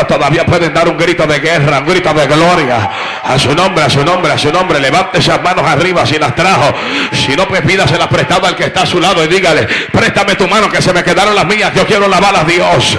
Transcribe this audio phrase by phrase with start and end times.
[0.00, 2.90] ¿Cuántos todavía pueden dar un grito de guerra, un grito de gloria?
[3.22, 4.80] A su nombre, a su nombre, a su nombre.
[4.80, 6.72] Levante esas manos arriba si las trajo.
[7.12, 10.48] Si no, pues pídaselas prestado al que está a su lado y dígale, préstame tu
[10.48, 11.72] mano que se me quedaron las mías.
[11.74, 12.96] Yo quiero lavar a Dios.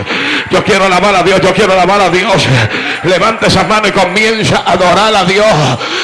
[0.52, 1.42] Yo quiero lavar a Dios.
[1.42, 2.46] Yo quiero lavar a Dios.
[3.04, 5.48] Levante esas manos y comienza a adorar a Dios.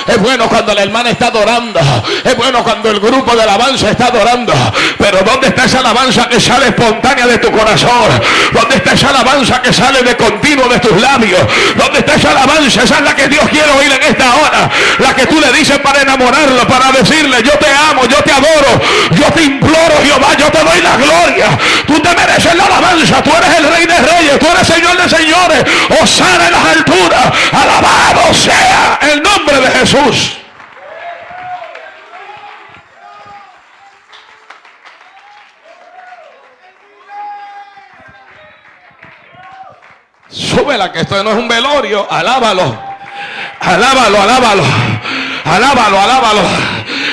[0.08, 1.80] Es bueno cuando la hermana está adorando.
[2.24, 4.52] Es bueno cuando el grupo de alabanza está adorando.
[4.98, 8.10] Pero ¿dónde está esa alabanza que sale espontánea de tu corazón?
[8.52, 11.42] ¿Dónde está esa alabanza que sale de continuo de tus labios?
[11.76, 12.84] ¿Dónde está esa alabanza?
[12.84, 14.70] Esa es la que Dios quiere oír en esta hora.
[15.00, 18.82] La que tú le dices para enamorarlo, para decirle, yo te amo, yo te adoro,
[19.12, 21.58] yo te imploro, Jehová, yo te doy la gloria.
[21.86, 25.10] Tú te mereces la alabanza, tú eres el rey de reyes, tú eres señor de
[25.10, 25.64] señores.
[26.02, 30.47] Osana en las alturas, alabado sea el nombre de Jesús.
[40.30, 42.08] Súbela, que esto no es un velorio.
[42.10, 42.78] Alábalo.
[43.60, 44.64] Alábalo, alábalo.
[45.46, 46.42] Alábalo, alábalo.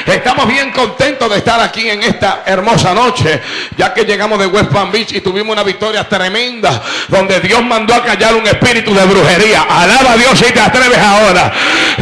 [0.06, 3.40] Estamos bien contentos de estar aquí en esta hermosa noche,
[3.76, 7.94] ya que llegamos de West Palm Beach y tuvimos una victoria tremenda, donde Dios mandó
[7.94, 9.62] a callar un espíritu de brujería.
[9.62, 11.52] Alaba a Dios si te atreves ahora.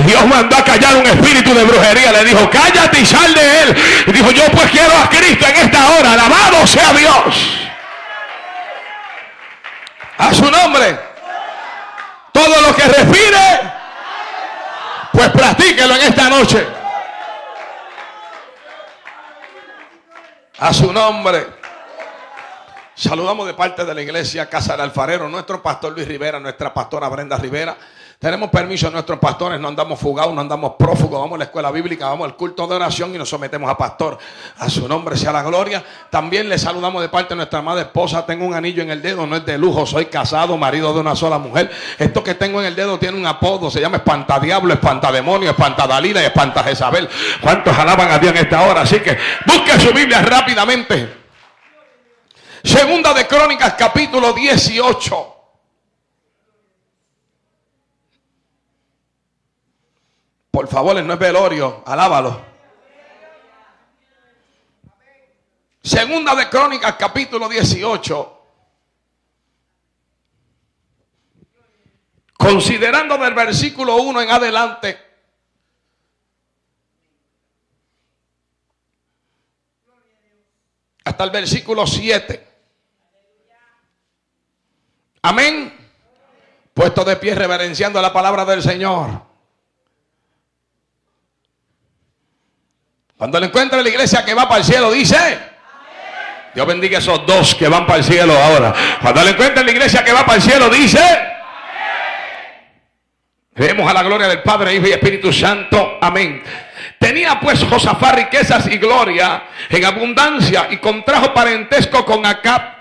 [0.07, 2.13] Dios mandó a callar un espíritu de brujería.
[2.13, 3.77] Le dijo, cállate y sal de él.
[4.09, 6.13] Y dijo, yo pues quiero a Cristo en esta hora.
[6.13, 7.62] Alabado sea Dios.
[10.23, 10.97] A su nombre.
[12.31, 13.73] Todo lo que respire,
[15.13, 16.65] pues practíquelo en esta noche.
[20.61, 21.45] A su nombre.
[22.95, 27.09] Saludamos de parte de la iglesia Casa del Alfarero, nuestro pastor Luis Rivera, nuestra pastora
[27.09, 27.77] Brenda Rivera.
[28.23, 31.73] Tenemos permiso de nuestros pastores, no andamos fugados, no andamos prófugos, vamos a la escuela
[31.73, 34.17] bíblica, vamos al culto de oración y nos sometemos a pastor.
[34.61, 35.83] A su nombre sea la gloria.
[36.09, 38.25] También le saludamos de parte de nuestra amada esposa.
[38.25, 41.17] Tengo un anillo en el dedo, no es de lujo, soy casado, marido de una
[41.17, 41.69] sola mujer.
[41.99, 46.27] Esto que tengo en el dedo tiene un apodo, se llama espantadiablo, espantademonios, espantadalila y
[46.27, 47.09] espantajezabel.
[47.41, 48.83] ¿Cuántos alaban a Dios en esta hora?
[48.83, 51.13] Así que busque su Biblia rápidamente.
[52.63, 55.42] Segunda de Crónicas, capítulo 18.
[60.53, 62.45] Por favor, no es velorio, alábalo.
[65.83, 68.39] Segunda de Crónicas, capítulo 18.
[72.37, 74.99] Considerando del versículo 1 en adelante.
[81.03, 82.49] Hasta el versículo 7.
[85.23, 85.91] Amén.
[86.75, 89.32] Puesto de pie reverenciando la palabra del Señor.
[93.23, 95.39] Cuando le encuentre en la iglesia que va para el cielo, dice.
[96.57, 98.75] Dios bendiga a esos dos que van para el cielo ahora.
[99.01, 100.99] Cuando le encuentre en la iglesia que va para el cielo, dice.
[103.55, 105.99] Creemos a la gloria del Padre, Hijo y Espíritu Santo.
[106.01, 106.43] Amén.
[106.99, 112.79] Tenía pues Josafat riquezas y gloria en abundancia y contrajo parentesco con Acab.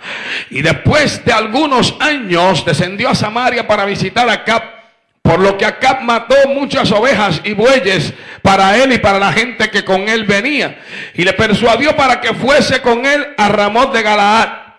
[0.50, 4.81] Y después de algunos años descendió a Samaria para visitar a Acab.
[5.22, 9.70] Por lo que Acab mató muchas ovejas y bueyes para él y para la gente
[9.70, 10.80] que con él venía.
[11.14, 14.71] Y le persuadió para que fuese con él a Ramón de Galaad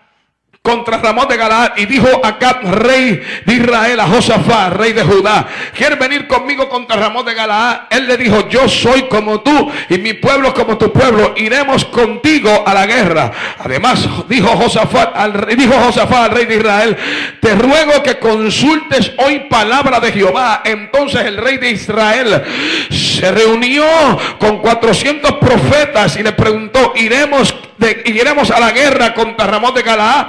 [0.63, 5.45] contra Ramón de Galaad y dijo Acab, rey de Israel, a Josafat, rey de Judá,
[5.75, 7.81] ¿quieres venir conmigo contra Ramón de Galaad?
[7.89, 12.63] Él le dijo, yo soy como tú y mi pueblo como tu pueblo, iremos contigo
[12.65, 13.29] a la guerra.
[13.59, 16.97] Además, dijo Josafat al, dijo Josafat al rey de Israel,
[17.41, 20.61] te ruego que consultes hoy palabra de Jehová.
[20.63, 22.41] Entonces el rey de Israel
[22.89, 23.83] se reunió
[24.39, 29.81] con 400 profetas y le preguntó, iremos de, iremos a la guerra contra Ramón de
[29.81, 30.27] Galaad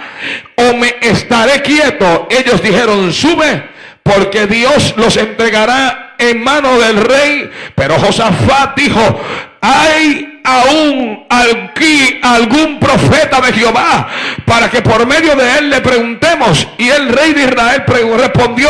[0.56, 2.28] o me estaré quieto.
[2.30, 3.62] Ellos dijeron, sube,
[4.02, 7.50] porque Dios los entregará en mano del rey.
[7.74, 9.20] Pero Josafat dijo,
[9.60, 14.08] hay aún aquí algún profeta de Jehová
[14.44, 16.68] para que por medio de él le preguntemos.
[16.78, 17.84] Y el rey de Israel
[18.18, 18.68] respondió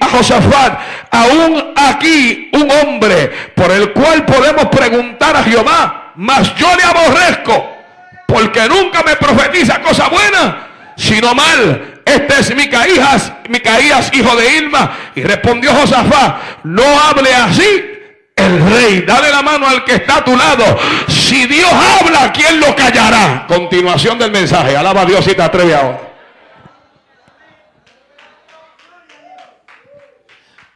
[0.00, 0.78] a Josafat,
[1.10, 7.73] aún aquí un hombre por el cual podemos preguntar a Jehová, mas yo le aborrezco
[8.54, 12.02] porque nunca me profetiza cosa buena, sino mal.
[12.04, 14.96] este es Micaías, Micaías, hijo de Ilma.
[15.14, 17.84] Y respondió Josafá, no hable así
[18.36, 19.00] el rey.
[19.06, 20.78] Dale la mano al que está a tu lado.
[21.08, 23.44] Si Dios habla, ¿quién lo callará?
[23.48, 24.76] Continuación del mensaje.
[24.76, 26.13] Alaba a Dios si te atreve ahora.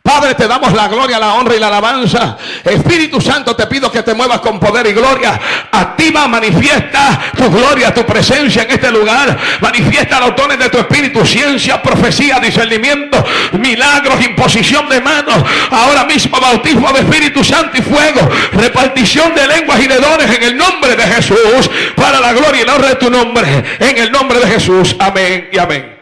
[0.09, 2.39] Padre, te damos la gloria, la honra y la alabanza.
[2.65, 5.39] Espíritu Santo, te pido que te muevas con poder y gloria.
[5.71, 9.37] Activa, manifiesta tu gloria, tu presencia en este lugar.
[9.61, 13.23] Manifiesta los dones de tu espíritu, ciencia, profecía, discernimiento,
[13.61, 15.45] milagros, imposición de manos.
[15.71, 18.27] Ahora mismo bautismo de Espíritu Santo y fuego.
[18.53, 21.71] Repartición de lenguas y de dones en el nombre de Jesús.
[21.95, 23.77] Para la gloria y la honra de tu nombre.
[23.79, 24.97] En el nombre de Jesús.
[24.99, 25.99] Amén y amén.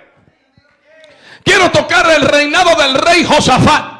[1.42, 3.95] Quiero tocar el reinado del rey Josafat.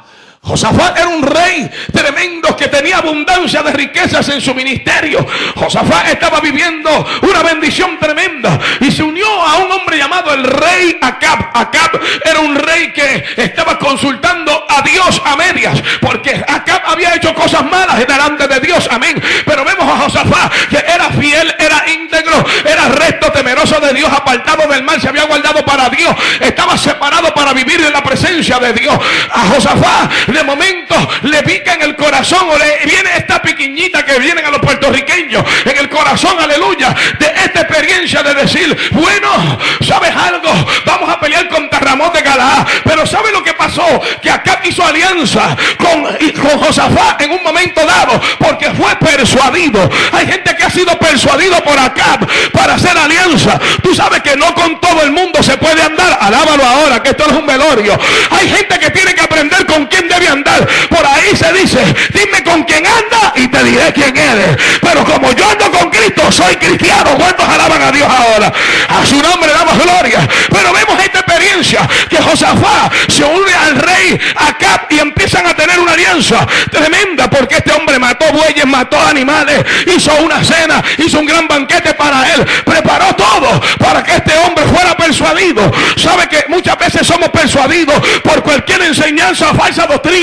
[0.47, 5.27] Josafat era un rey tremendo que tenía abundancia de riquezas en su ministerio.
[5.57, 6.89] Josafat estaba viviendo
[7.23, 11.51] una bendición tremenda y se unió a un hombre llamado el rey Acab.
[11.53, 17.35] Acab era un rey que estaba consultando a Dios a medias porque Acab había hecho
[17.35, 18.89] cosas malas delante de Dios.
[18.93, 19.21] Amén.
[19.45, 24.69] Pero vemos a Josafat que era fiel, era íntegro, era recto, temeroso de Dios, apartado
[24.69, 28.73] del mal, se había guardado para Dios, estaba separado para vivir en la presencia de
[28.73, 28.97] Dios.
[29.33, 34.19] A Josafat de momento le pica en el corazón o le viene esta piquiñita que
[34.19, 40.15] vienen a los puertorriqueños en el corazón, aleluya, de esta experiencia de decir, bueno, ¿sabes
[40.15, 40.51] algo?
[40.85, 42.67] Vamos a pelear contra Ramón de Galaá.
[42.85, 43.87] Pero ¿sabe lo que pasó?
[44.21, 49.89] Que acá hizo alianza con, con Josafat en un momento dado porque fue persuadido.
[50.13, 52.19] Hay gente que ha sido persuadido por acá
[52.53, 53.59] para hacer alianza.
[53.83, 56.19] Tú sabes que no con todo el mundo se puede andar.
[56.21, 57.99] Alábalo ahora, que esto es un velorio.
[58.31, 60.67] Hay gente que tiene que aprender con quién debe andar.
[60.89, 61.79] Por ahí se dice,
[62.13, 64.57] dime con quién anda y te diré quién eres.
[64.81, 67.17] Pero como yo ando con Cristo, soy cristiano.
[67.17, 68.53] ¿Cuántos alaban a Dios ahora?
[68.89, 70.27] A su nombre damos gloria.
[70.51, 75.79] Pero vemos esta experiencia que Josafá se une al rey Acab y empiezan a tener
[75.79, 81.27] una alianza tremenda porque este hombre mató bueyes, mató animales, hizo una cena, hizo un
[81.27, 85.71] gran banquete para él, preparó todo para que este hombre fuera persuadido.
[85.97, 90.16] Sabe que muchas veces somos persuadidos por cualquier enseñanza, falsa doctrina,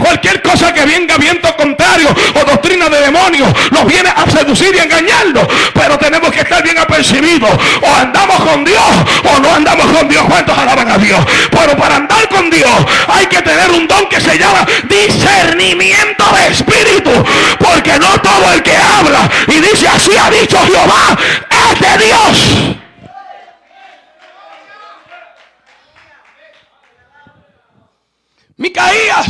[0.00, 4.78] cualquier cosa que venga viento contrario o doctrina de demonios, nos viene a seducir y
[4.78, 5.46] engañarnos.
[5.74, 7.50] Pero tenemos que estar bien apercibidos.
[7.82, 8.90] O andamos con Dios
[9.24, 10.24] o no andamos con Dios.
[10.24, 11.20] ¿Cuántos alaban a Dios?
[11.50, 12.70] Pero para andar con Dios
[13.08, 17.10] hay que tener un don que se llama discernimiento de espíritu.
[17.58, 21.16] Porque no todo el que habla y dice así ha dicho Jehová
[21.72, 22.87] es de Dios.
[28.58, 29.26] Micaías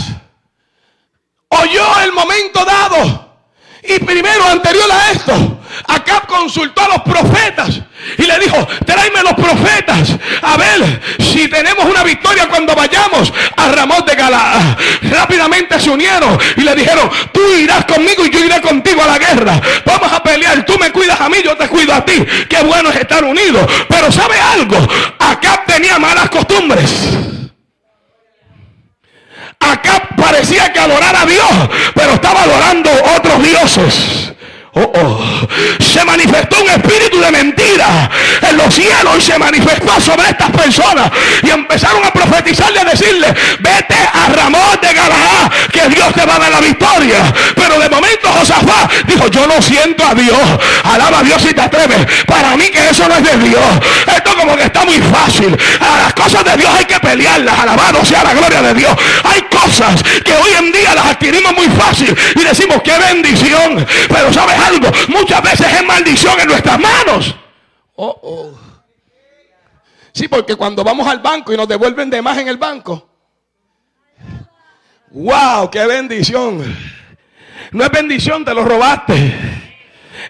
[1.48, 3.28] oyó el momento dado.
[3.82, 7.80] Y primero, anterior a esto, Acab consultó a los profetas
[8.18, 13.68] y le dijo, tráeme los profetas a ver si tenemos una victoria cuando vayamos a
[13.68, 14.76] Ramón de Galaad.
[15.10, 19.18] Rápidamente se unieron y le dijeron, tú irás conmigo y yo iré contigo a la
[19.18, 19.60] guerra.
[19.86, 22.24] Vamos a pelear, tú me cuidas a mí, yo te cuido a ti.
[22.48, 23.64] Qué bueno es estar unidos.
[23.88, 24.76] Pero ¿sabe algo?
[25.18, 27.37] Acab tenía malas costumbres.
[29.60, 31.50] Acá parecía que adorara a Dios,
[31.94, 34.32] pero estaba adorando otros dioses.
[34.74, 35.48] Oh, oh.
[35.80, 38.10] Se manifestó un espíritu de mentira
[38.48, 41.10] en los cielos y se manifestó sobre estas personas.
[41.42, 46.36] Y empezaron a profetizarle a decirle, vete a Ramón de Galaad, que Dios te va
[46.36, 47.32] a dar la victoria.
[47.54, 50.38] Pero de momento Josafá dijo, yo no siento a Dios.
[50.84, 52.06] Alaba a Dios si te atreves.
[52.26, 53.64] Para mí que eso no es de Dios.
[54.06, 55.56] Esto como que está muy fácil.
[55.80, 57.58] A las cosas de Dios hay que pelearlas.
[57.58, 58.92] Alabado sea la gloria de Dios.
[59.24, 63.86] Hay cosas que hoy en día las adquirimos muy fácil y decimos, qué bendición.
[64.08, 67.34] Pero sabes algo, muchas veces es maldición en nuestras manos.
[67.96, 68.58] Oh, oh.
[70.12, 73.08] Sí, porque cuando vamos al banco y nos devuelven de más en el banco.
[75.10, 76.76] Wow, qué bendición.
[77.72, 79.57] No es bendición, te lo robaste.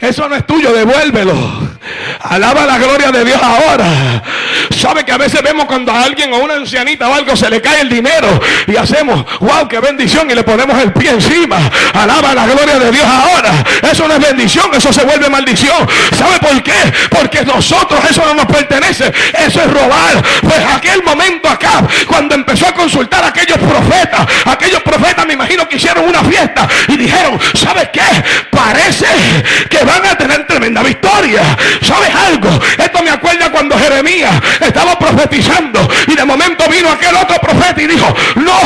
[0.00, 1.78] Eso no es tuyo, devuélvelo.
[2.21, 4.23] Alaba la gloria de Dios ahora.
[4.76, 7.61] Sabe que a veces vemos cuando a alguien o una ancianita o algo se le
[7.61, 11.59] cae el dinero y hacemos, wow, qué bendición y le ponemos el pie encima.
[11.95, 13.52] Alaba la gloria de Dios ahora.
[13.90, 15.88] Eso no es bendición, eso se vuelve maldición.
[16.17, 16.93] ¿Sabe por qué?
[17.11, 19.12] Porque nosotros eso no nos pertenece.
[19.47, 20.23] Eso es robar.
[20.43, 25.69] Pues aquel momento acá, cuando empezó a consultar a aquellos profetas, aquellos profetas me imagino
[25.69, 28.02] que hicieron una fiesta y dijeron, ¿sabe qué?
[28.50, 29.07] Parece
[29.69, 31.42] que van a tener tremenda victoria.
[31.83, 32.50] ¿Sabes algo?
[32.76, 37.87] Esto me acuerda cuando Jeremías estaba profetizando y de momento vino aquel otro profeta y
[37.87, 38.59] dijo, no,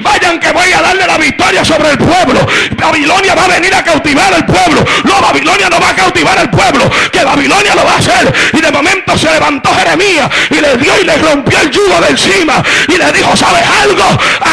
[0.00, 2.46] vayan que voy a darle la victoria sobre el pueblo.
[2.76, 4.84] Babilonia va a venir a cautivar al pueblo.
[5.04, 8.32] No, Babilonia no va a cautivar al pueblo, que Babilonia lo va a hacer.
[8.52, 12.08] Y de momento se levantó Jeremías y le dio y le rompió el yugo de
[12.08, 12.62] encima.
[12.88, 14.04] Y le dijo, ¿sabes algo?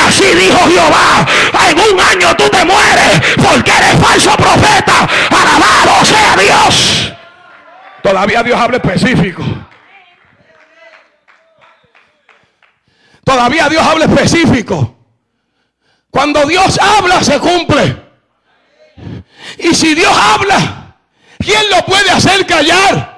[0.08, 1.26] Así dijo Jehová,
[1.70, 5.08] en un año tú te mueres porque eres falso profeta.
[5.30, 7.14] Alabado sea Dios.
[8.02, 9.44] Todavía Dios habla específico.
[13.24, 14.96] Todavía Dios habla específico.
[16.10, 17.96] Cuando Dios habla, se cumple.
[19.58, 20.96] Y si Dios habla,
[21.38, 23.18] ¿quién lo puede hacer callar?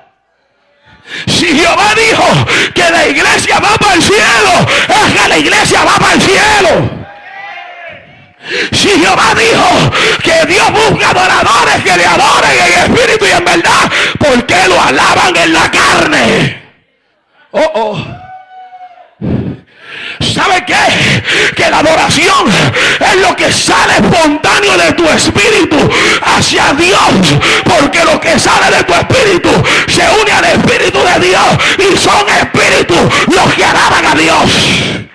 [1.27, 2.25] Si Jehová dijo
[2.74, 6.99] que la iglesia va para el cielo, es que la iglesia va para el cielo.
[8.72, 9.91] Si Jehová dijo
[10.24, 14.82] que Dios busca adoradores que le adoren en espíritu y en verdad, ¿por qué lo
[14.82, 16.62] alaban en la carne?
[17.51, 18.20] Oh, oh.
[20.22, 21.24] ¿Sabe qué?
[21.56, 22.48] Que la adoración
[23.00, 25.77] es lo que sale espontáneo de tu espíritu
[26.22, 27.39] hacia Dios.
[27.63, 29.50] Porque lo que sale de tu espíritu
[29.88, 31.48] se une al espíritu de Dios.
[31.77, 35.09] Y son espíritus los que alaban a Dios.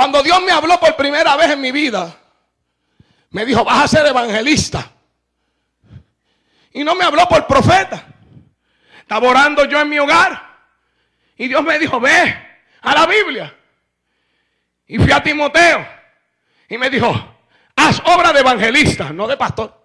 [0.00, 2.16] Cuando Dios me habló por primera vez en mi vida,
[3.32, 4.90] me dijo, vas a ser evangelista.
[6.72, 8.06] Y no me habló por profeta.
[8.98, 10.42] Estaba orando yo en mi hogar.
[11.36, 12.34] Y Dios me dijo, ve
[12.80, 13.54] a la Biblia.
[14.86, 15.86] Y fui a Timoteo.
[16.70, 17.12] Y me dijo,
[17.76, 19.84] haz obra de evangelista, no de pastor.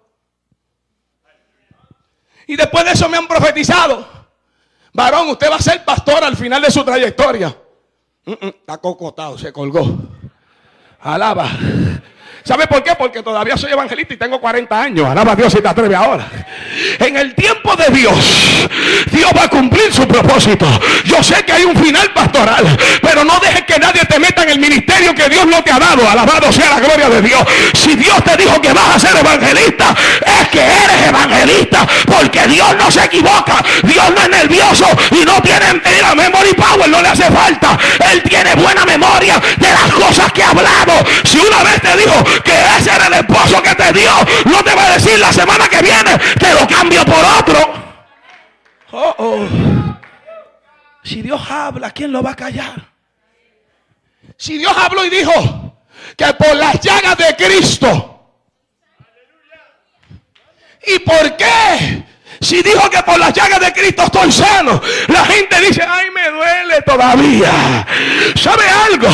[2.46, 4.08] Y después de eso me han profetizado.
[4.94, 7.54] Varón, usted va a ser pastor al final de su trayectoria.
[8.26, 9.86] Mm, mm, está cocotado, se colgó.
[11.00, 11.48] Alaba.
[12.46, 12.94] ¿Sabe por qué?
[12.94, 15.08] Porque todavía soy evangelista y tengo 40 años.
[15.08, 16.28] Alaba a Dios si te atreve ahora.
[17.00, 18.68] En el tiempo de Dios,
[19.10, 20.64] Dios va a cumplir su propósito.
[21.06, 22.64] Yo sé que hay un final pastoral,
[23.02, 25.80] pero no dejes que nadie te meta en el ministerio que Dios no te ha
[25.80, 26.08] dado.
[26.08, 27.44] Alabado sea la gloria de Dios.
[27.74, 29.96] Si Dios te dijo que vas a ser evangelista,
[30.40, 33.56] es que eres evangelista, porque Dios no se equivoca.
[33.82, 37.76] Dios no es nervioso y no tiene la memory power, no le hace falta.
[38.12, 40.92] Él tiene buena memoria de las cosas que ha hablado.
[41.24, 44.10] Si una vez te dijo que ese era el esposo que te dio,
[44.44, 47.58] no te va a decir la semana que viene, te lo cambio por otro.
[48.92, 49.48] Oh, oh.
[51.02, 52.96] Si Dios habla, ¿quién lo va a callar?
[54.36, 55.76] Si Dios habló y dijo
[56.16, 58.12] que por las llagas de Cristo.
[60.86, 62.05] ¿Y por qué?
[62.40, 66.30] Si dijo que por las llagas de Cristo estoy sano, la gente dice, ay, me
[66.30, 67.86] duele todavía.
[68.34, 69.08] ¿Sabe algo?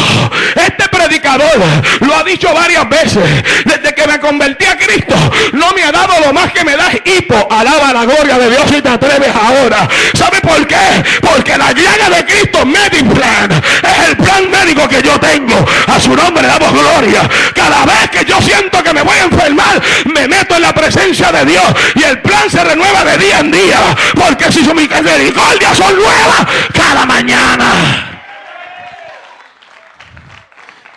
[0.57, 1.59] Este predicador
[2.01, 3.23] lo ha dicho varias veces.
[3.65, 5.15] Desde que me convertí a Cristo,
[5.53, 7.49] no me ha dado lo más que me da hipo.
[7.51, 9.89] Alaba la gloria de Dios y te atreves ahora.
[10.15, 11.05] ¿Sabe por qué?
[11.21, 15.55] Porque la llaga de Cristo, Mediplan, es el plan médico que yo tengo.
[15.87, 17.29] A su nombre le damos gloria.
[17.55, 21.31] Cada vez que yo siento que me voy a enfermar, me meto en la presencia
[21.33, 23.97] de Dios y el plan se renueva de día en día.
[24.15, 28.09] Porque si su misericordia son nuevas cada mañana.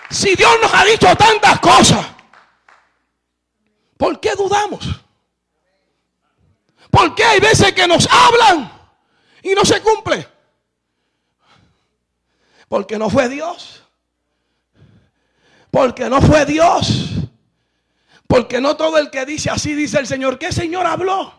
[0.10, 2.06] Si Dios nos ha dicho tantas cosas,
[3.98, 4.86] ¿por qué dudamos?
[6.89, 8.72] ¿Por qué hay veces que nos hablan
[9.44, 10.35] y no se cumple?
[12.67, 13.84] Porque no fue Dios.
[15.72, 17.10] Porque no fue Dios.
[18.27, 20.39] Porque no todo el que dice así dice el Señor.
[20.39, 21.34] ¿Qué Señor habló?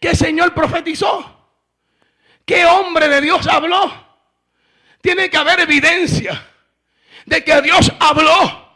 [0.00, 1.38] ¿Qué Señor profetizó?
[2.44, 4.08] ¿Qué hombre de Dios habló?
[5.00, 6.46] Tiene que haber evidencia
[7.24, 8.68] de que Dios habló.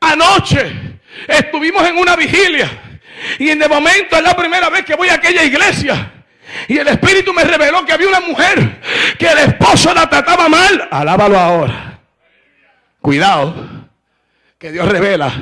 [0.00, 3.00] Anoche estuvimos en una vigilia
[3.38, 6.19] y en de momento es la primera vez que voy a aquella iglesia.
[6.68, 8.80] Y el Espíritu me reveló que había una mujer
[9.18, 10.88] que el esposo la trataba mal.
[10.90, 12.00] Alábalo ahora.
[13.00, 13.54] Cuidado,
[14.58, 15.32] que Dios revela.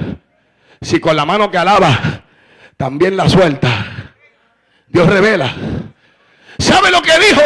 [0.81, 2.23] Si con la mano que alaba,
[2.77, 4.15] también la suelta.
[4.87, 5.53] Dios revela.
[6.59, 7.43] ¿Sabe lo que dijo?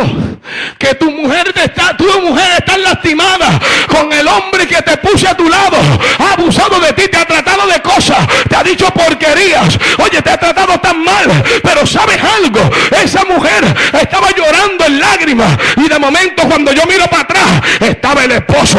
[0.79, 5.37] Que tu mujer está, tu mujer está lastimada con el hombre que te puse a
[5.37, 5.77] tu lado.
[6.19, 9.79] Ha abusado de ti, te ha tratado de cosas, te ha dicho porquerías.
[9.99, 11.29] Oye, te ha tratado tan mal.
[11.63, 12.61] Pero sabes algo,
[13.03, 13.65] esa mujer
[14.01, 15.59] estaba llorando en lágrimas.
[15.77, 18.79] Y de momento cuando yo miro para atrás, estaba el esposo.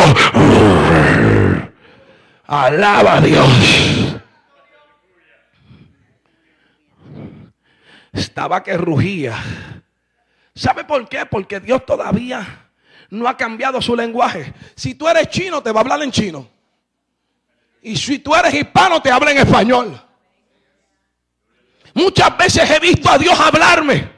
[2.47, 4.13] Alaba a Dios.
[8.13, 9.33] estaba que rugía.
[10.55, 11.25] ¿Sabe por qué?
[11.25, 12.69] Porque Dios todavía
[13.09, 14.53] no ha cambiado su lenguaje.
[14.75, 16.47] Si tú eres chino, te va a hablar en chino.
[17.81, 20.01] Y si tú eres hispano, te habla en español.
[21.93, 24.12] Muchas veces he visto a Dios hablarme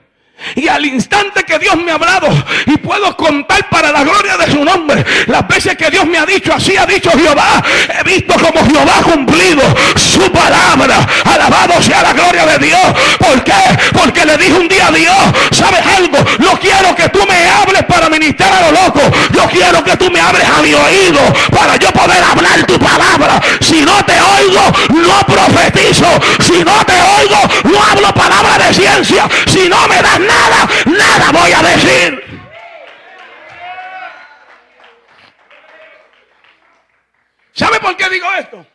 [0.56, 2.28] Y al instante que Dios me ha hablado
[2.66, 6.26] y puedo contar para la gloria de su nombre, las veces que Dios me ha
[6.26, 7.64] dicho, así ha dicho Jehová,
[8.00, 9.64] he visto como Jehová ha cumplido
[9.96, 11.08] su palabra.
[11.26, 12.86] Alabado sea la gloria de Dios.
[13.18, 13.54] ¿Por qué?
[13.94, 15.18] Porque le dije un día a Dios,
[15.52, 16.18] ¿sabes algo?
[16.40, 19.02] No quiero que tú me hables para ministrar a lo loco.
[19.34, 23.42] Yo quiero que tú me hables a mi oído para yo poder hablar tu palabra.
[23.62, 26.08] Si no te oigo, no profetizo.
[26.42, 28.35] Si no te oigo, no hablo palabra
[28.76, 32.24] Si no me das nada nada, voy a decir.
[37.54, 38.66] ¿Sabe por qué digo esto?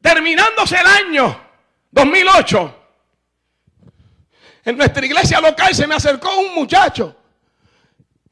[0.00, 1.40] Terminándose el año
[1.90, 2.88] 2008,
[4.64, 7.14] en nuestra iglesia local se me acercó un muchacho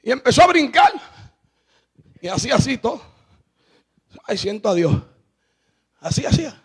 [0.03, 0.93] y empezó a brincar.
[2.21, 3.03] Y así, así todo.
[4.27, 4.95] Ay, siento a Dios.
[6.01, 6.59] Así hacía.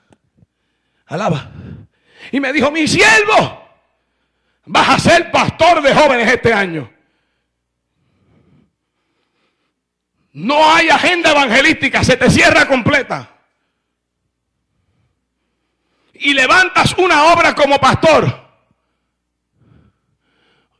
[1.05, 1.51] Alaba.
[2.31, 3.69] Y me dijo, mi siervo,
[4.71, 6.91] Vas a ser pastor de jóvenes este año.
[10.33, 13.35] No hay agenda evangelística, se te cierra completa.
[16.13, 18.47] Y levantas una obra como pastor.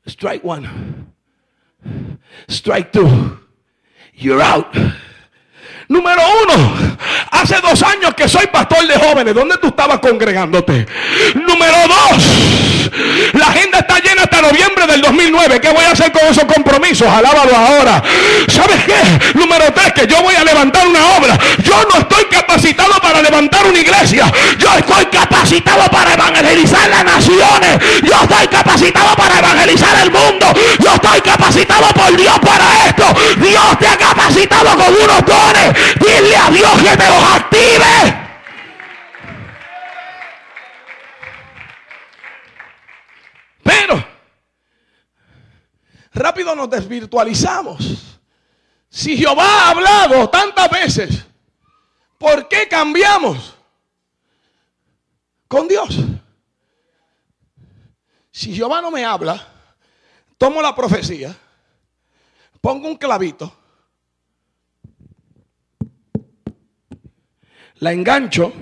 [0.05, 0.69] Strike one.
[2.47, 3.39] Strike two.
[4.13, 4.67] You're out.
[5.89, 6.97] Número uno,
[7.31, 9.33] hace dos años que soy pastor de jóvenes.
[9.33, 10.85] ¿Dónde tú estabas congregándote?
[11.33, 12.91] Número dos,
[13.33, 15.59] la agenda está llena hasta noviembre del 2009.
[15.59, 17.07] ¿Qué voy a hacer con esos compromisos?
[17.07, 18.03] Alábalo ahora.
[18.49, 19.39] ¿Sabes qué?
[19.39, 21.35] Número tres, que yo voy a levantar una obra.
[21.63, 24.31] Yo no estoy capacitado para levantar una iglesia.
[24.59, 27.79] Yo estoy capacitado para evangelizar las naciones.
[28.03, 30.53] Yo estoy capacitado para evangelizar el mundo.
[30.77, 33.05] Yo estoy capacitado por Dios para esto.
[33.37, 38.29] Dios te ha capacitado con unos dones Dile a Dios que te los active.
[43.63, 44.05] Pero
[46.13, 48.19] rápido nos desvirtualizamos.
[48.89, 51.25] Si Jehová ha hablado tantas veces,
[52.17, 53.55] ¿por qué cambiamos
[55.47, 55.95] con Dios?
[58.31, 59.47] Si Jehová no me habla,
[60.37, 61.35] tomo la profecía,
[62.61, 63.58] pongo un clavito
[67.79, 68.53] la engancho,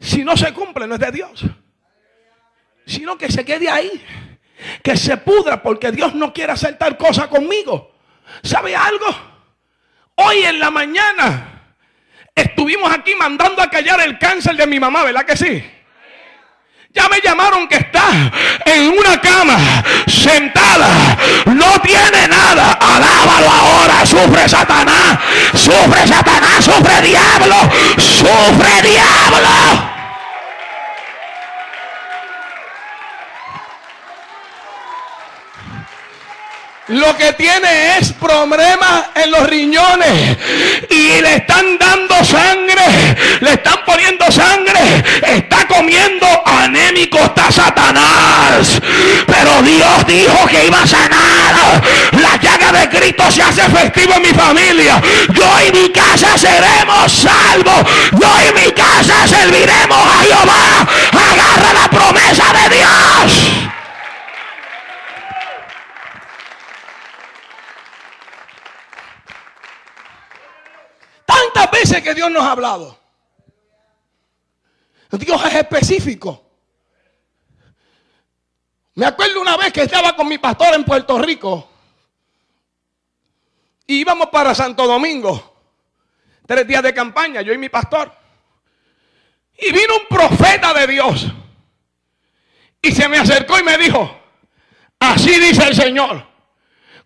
[0.00, 1.44] si no se cumple no es de Dios,
[2.86, 3.90] sino que se quede ahí,
[4.82, 7.92] que se pudra porque Dios no quiere hacer tal cosa conmigo.
[8.42, 9.06] ¿Sabe algo?
[10.16, 11.76] Hoy en la mañana
[12.34, 15.64] estuvimos aquí mandando a callar el cáncer de mi mamá, ¿verdad que sí?
[16.94, 18.30] Ya me llamaron que está
[18.64, 19.56] en una cama,
[20.06, 20.86] sentada.
[21.46, 22.70] No tiene nada.
[22.74, 24.06] Alábalo ahora.
[24.06, 25.18] Sufre Satanás.
[25.54, 26.64] Sufre Satanás.
[26.64, 27.56] Sufre diablo.
[27.98, 29.83] Sufre diablo.
[36.88, 40.36] Lo que tiene es problemas en los riñones
[40.90, 48.82] y le están dando sangre, le están poniendo sangre, está comiendo anémico, está Satanás.
[49.26, 51.82] Pero Dios dijo que iba a sanar.
[52.20, 55.00] La llaga de Cristo se hace efectivo en mi familia.
[55.32, 57.82] Yo y mi casa seremos salvos.
[58.12, 60.86] Yo y mi casa serviremos a Jehová.
[61.12, 63.74] Agarra la promesa de Dios.
[71.24, 73.04] Tantas veces que Dios nos ha hablado.
[75.18, 76.42] Dios es específico.
[78.94, 81.68] Me acuerdo una vez que estaba con mi pastor en Puerto Rico.
[83.86, 85.52] Y íbamos para Santo Domingo.
[86.46, 88.12] Tres días de campaña, yo y mi pastor.
[89.58, 91.26] Y vino un profeta de Dios.
[92.82, 94.20] Y se me acercó y me dijo,
[94.98, 96.26] así dice el Señor,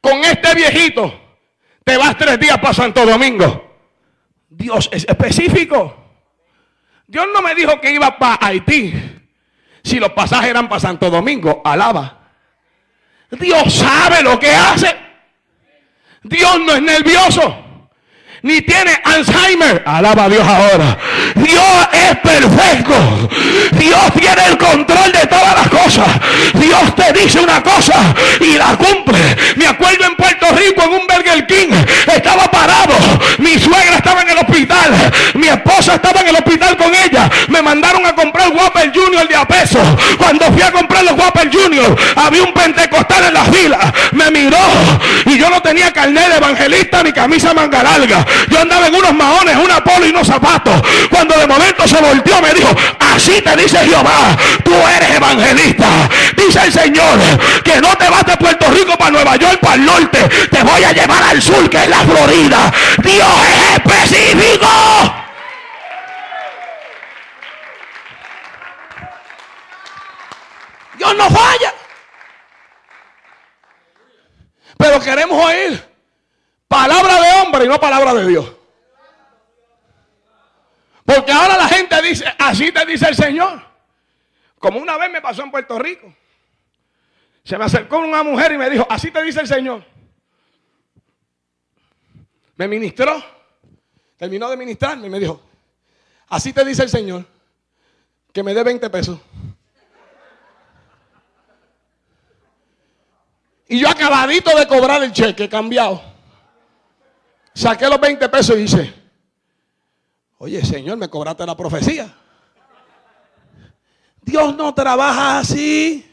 [0.00, 1.20] con este viejito
[1.84, 3.67] te vas tres días para Santo Domingo.
[4.48, 5.94] Dios es específico.
[7.06, 8.92] Dios no me dijo que iba para Haití.
[9.82, 12.30] Si los pasajes eran para Santo Domingo, alaba.
[13.30, 14.94] Dios sabe lo que hace.
[16.22, 17.67] Dios no es nervioso
[18.42, 19.82] ni tiene Alzheimer.
[19.86, 20.98] Alaba a Dios ahora.
[21.34, 23.28] Dios es perfecto.
[23.72, 26.08] Dios tiene el control de todas las cosas.
[26.54, 27.94] Dios te dice una cosa
[28.40, 29.18] y la cumple.
[29.56, 31.72] Me acuerdo en Puerto Rico en un Burger King.
[32.14, 32.94] Estaba parado.
[33.38, 35.12] Mi suegra estaba en el hospital.
[35.34, 37.30] Mi esposa estaba en el hospital con ella.
[37.48, 39.80] Me mandaron a comprar Whopper Junior de a peso.
[40.16, 43.92] Cuando fui a comprar los Whopper Junior, había un pentecostal en la fila.
[44.12, 44.58] Me miró
[45.26, 48.27] y yo no tenía carnet de evangelista ni camisa manga larga.
[48.48, 50.80] Yo andaba en unos maones, una polo y unos zapatos.
[51.10, 52.74] Cuando de momento se volteó, me dijo,
[53.18, 56.08] Así te dice Jehová, tú eres evangelista.
[56.36, 57.18] Dice el Señor
[57.64, 60.28] que no te vas de Puerto Rico para Nueva York, para el norte.
[60.50, 62.72] Te voy a llevar al sur, que es la Florida.
[62.98, 64.68] Dios es específico.
[70.96, 71.74] Dios no falla.
[74.76, 75.87] Pero queremos oír
[76.68, 78.52] palabra de hombre y no palabra de Dios.
[81.04, 83.62] Porque ahora la gente dice, así te dice el Señor.
[84.58, 86.14] Como una vez me pasó en Puerto Rico.
[87.42, 89.82] Se me acercó una mujer y me dijo, así te dice el Señor.
[92.56, 93.24] Me ministró.
[94.18, 95.40] Terminó de ministrarme y me dijo,
[96.28, 97.24] así te dice el Señor,
[98.32, 99.18] que me dé 20 pesos.
[103.68, 106.17] Y yo acabadito de cobrar el cheque, cambiado.
[107.54, 108.94] Saqué los 20 pesos y dice,
[110.38, 112.14] oye Señor, me cobraste la profecía.
[114.22, 116.04] Dios no trabaja así.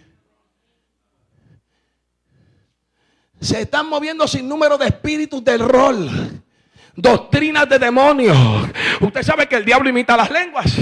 [3.40, 6.35] Se están moviendo sin número de espíritus del rol.
[6.98, 8.38] Doctrinas de demonios.
[9.02, 10.74] Usted sabe que el diablo imita las lenguas.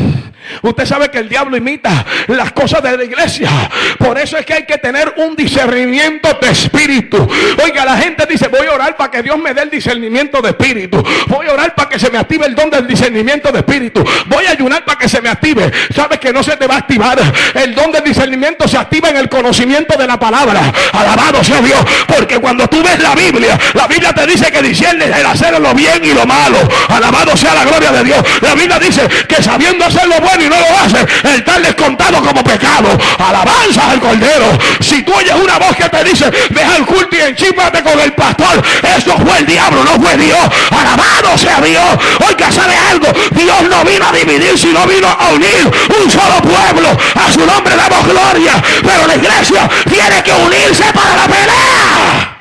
[0.61, 3.49] Usted sabe que el diablo imita las cosas de la iglesia.
[3.97, 7.27] Por eso es que hay que tener un discernimiento de espíritu.
[7.63, 10.49] Oiga, la gente dice, voy a orar para que Dios me dé el discernimiento de
[10.49, 11.03] espíritu.
[11.27, 14.03] Voy a orar para que se me active el don del discernimiento de espíritu.
[14.27, 15.71] Voy a ayunar para que se me active.
[15.95, 17.19] Sabes que no se te va a activar.
[17.55, 20.71] El don del discernimiento se activa en el conocimiento de la palabra.
[20.91, 21.83] Alabado sea Dios.
[22.07, 25.73] Porque cuando tú ves la Biblia, la Biblia te dice que disciernes el hacer lo
[26.05, 26.57] y lo malo.
[26.89, 28.23] Alabado sea la gloria de Dios.
[28.41, 31.75] La Biblia dice que sabiendo hacer lo bueno y no lo hace, el tal es
[31.75, 32.89] contado como pecado.
[33.17, 34.57] Alabanza al Cordero.
[34.79, 38.13] Si tú oyes una voz que te dice, deja el culto y enchípate con el
[38.13, 38.61] pastor,
[38.95, 40.39] eso fue el diablo, no fue Dios.
[40.71, 41.85] Alabado sea Dios.
[42.27, 43.07] Oiga, ¿sabe algo?
[43.31, 46.89] Dios no vino a dividir, sino vino a unir un solo pueblo.
[47.15, 48.61] A su nombre damos gloria.
[48.81, 52.32] Pero la iglesia tiene que unirse para la pelea.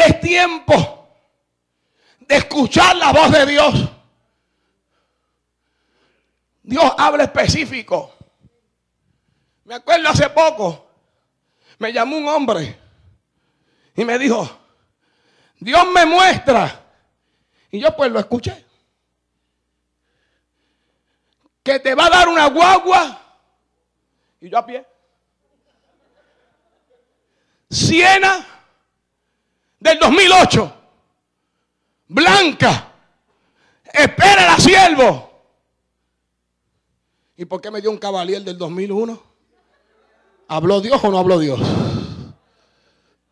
[0.00, 1.08] Es tiempo
[2.20, 3.90] de escuchar la voz de Dios.
[6.62, 8.14] Dios habla específico.
[9.64, 10.88] Me acuerdo hace poco,
[11.78, 12.78] me llamó un hombre
[13.94, 14.48] y me dijo,
[15.58, 16.82] Dios me muestra.
[17.70, 18.64] Y yo pues lo escuché.
[21.62, 23.20] Que te va a dar una guagua.
[24.40, 24.86] Y yo a pie.
[27.68, 28.59] Siena
[29.80, 30.74] del 2008.
[32.08, 32.92] Blanca.
[33.92, 35.30] Espera a siervo.
[37.36, 39.20] ¿Y por qué me dio un caballero del 2001?
[40.48, 41.60] ¿Habló Dios o no habló Dios?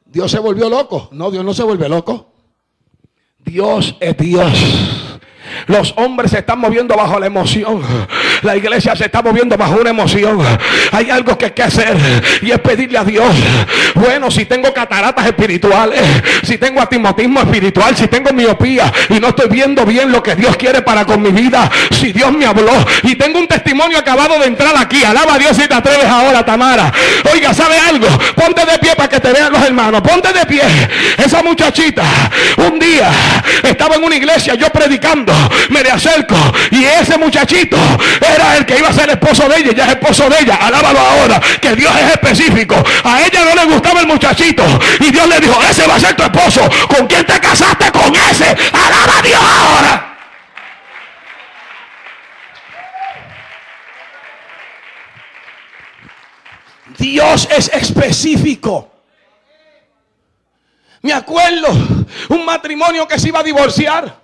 [0.05, 1.09] ¿Dios se volvió loco?
[1.13, 2.33] No, Dios no se vuelve loco.
[3.39, 4.53] Dios es Dios.
[5.67, 7.83] Los hombres se están moviendo bajo la emoción.
[8.43, 10.39] La iglesia se está moviendo bajo una emoción.
[10.93, 11.97] Hay algo que hay que hacer
[12.43, 13.35] y es pedirle a Dios.
[13.95, 16.01] Bueno, si tengo cataratas espirituales,
[16.45, 20.57] si tengo atimotismo espiritual, si tengo miopía y no estoy viendo bien lo que Dios
[20.57, 22.73] quiere para con mi vida, si Dios me habló
[23.03, 26.45] y tengo un testimonio acabado de entrar aquí, alaba a Dios si te atreves ahora,
[26.45, 26.93] Tamara.
[27.33, 28.07] Oiga, ¿sabe algo?
[28.35, 30.01] Ponte de pie para que te vean los hermanos.
[30.03, 30.63] Ponte de pie.
[31.17, 32.05] Esa muchachita,
[32.57, 33.11] un día
[33.63, 35.33] estaba en una iglesia yo predicando
[35.71, 36.37] me le acerco
[36.71, 37.77] y ese muchachito
[38.35, 40.99] era el que iba a ser esposo de ella, ya es esposo de ella, alábalo
[40.99, 42.75] ahora, que Dios es específico.
[43.05, 44.65] A ella no le gustaba el muchachito
[45.01, 46.69] y Dios le dijo, ese va a ser tu esposo.
[46.89, 47.91] ¿Con quién te casaste?
[47.93, 48.57] Con ese.
[48.73, 50.09] Alaba a Dios ahora.
[56.99, 58.91] Dios es específico.
[61.03, 61.69] Me acuerdo
[62.29, 64.21] un matrimonio que se iba a divorciar.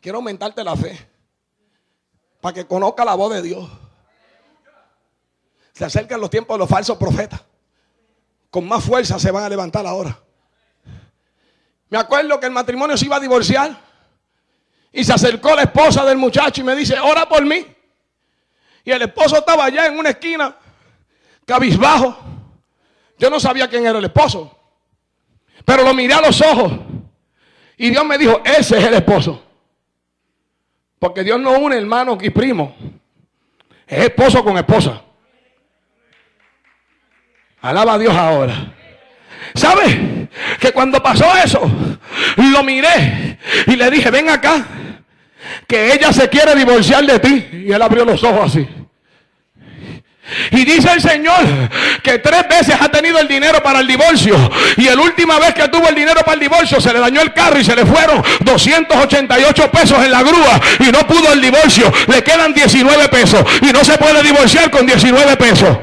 [0.00, 1.15] Quiero aumentarte la fe.
[2.46, 3.68] Para que conozca la voz de Dios.
[5.72, 7.40] Se acercan los tiempos de los falsos profetas.
[8.50, 10.16] Con más fuerza se van a levantar ahora.
[11.88, 13.76] Me acuerdo que el matrimonio se iba a divorciar.
[14.92, 17.66] Y se acercó la esposa del muchacho y me dice, ora por mí.
[18.84, 20.56] Y el esposo estaba allá en una esquina,
[21.44, 22.16] cabizbajo.
[23.18, 24.56] Yo no sabía quién era el esposo.
[25.64, 26.74] Pero lo miré a los ojos.
[27.76, 29.45] Y Dios me dijo, ese es el esposo.
[30.98, 32.74] Porque Dios no une hermano y primo.
[33.86, 35.02] Es esposo con esposa.
[37.60, 38.74] Alaba a Dios ahora.
[39.54, 40.28] ¿Sabe?
[40.60, 41.60] Que cuando pasó eso,
[42.36, 44.66] lo miré y le dije, ven acá,
[45.66, 47.48] que ella se quiere divorciar de ti.
[47.52, 48.68] Y él abrió los ojos así.
[50.50, 51.44] Y dice el Señor
[52.02, 54.36] que tres veces ha tenido el dinero para el divorcio.
[54.76, 57.32] Y la última vez que tuvo el dinero para el divorcio se le dañó el
[57.32, 60.60] carro y se le fueron 288 pesos en la grúa.
[60.80, 61.92] Y no pudo el divorcio.
[62.08, 63.44] Le quedan 19 pesos.
[63.62, 65.78] Y no se puede divorciar con 19 pesos.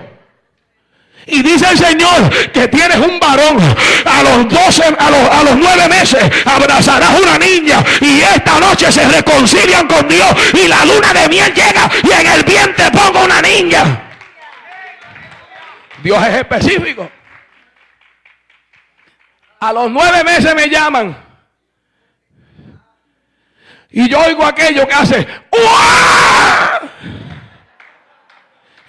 [1.25, 3.57] Y dice el Señor que tienes un varón.
[4.05, 7.83] A los 12, a los, a los 9 meses abrazarás una niña.
[8.01, 10.29] Y esta noche se reconcilian con Dios.
[10.53, 11.89] Y la luna de miel llega.
[12.03, 14.02] Y en el vientre pongo una niña.
[16.03, 17.09] Dios es específico.
[19.61, 21.15] A los nueve meses me llaman.
[23.89, 25.27] Y yo oigo aquello que hace.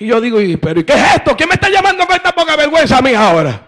[0.00, 1.37] Y yo digo, pero ¿y qué es esto?
[1.37, 3.61] ¿Quién me está llamando con esta poca vergüenza a ahora?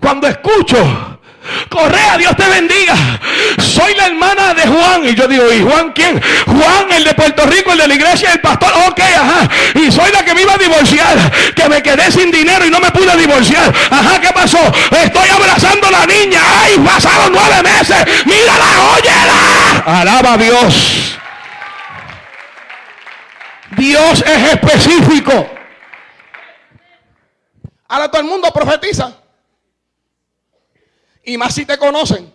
[0.00, 1.21] Cuando escucho
[1.68, 2.94] Correa, Dios te bendiga.
[3.58, 5.04] Soy la hermana de Juan.
[5.04, 6.20] Y yo digo, ¿y Juan quién?
[6.46, 8.72] Juan, el de Puerto Rico, el de la iglesia, el pastor.
[8.88, 9.48] Ok, ajá.
[9.74, 11.32] Y soy la que me iba a divorciar.
[11.54, 13.72] Que me quedé sin dinero y no me pude divorciar.
[13.90, 14.60] Ajá, ¿qué pasó?
[14.90, 16.40] Estoy abrazando a la niña.
[16.62, 18.26] Ay, pasaron nueve meses.
[18.26, 20.00] Mírala, óyela.
[20.00, 21.18] Alaba a Dios.
[23.76, 25.50] Dios es específico.
[27.88, 29.21] Ahora todo el mundo profetiza.
[31.24, 32.32] Y más si te conocen.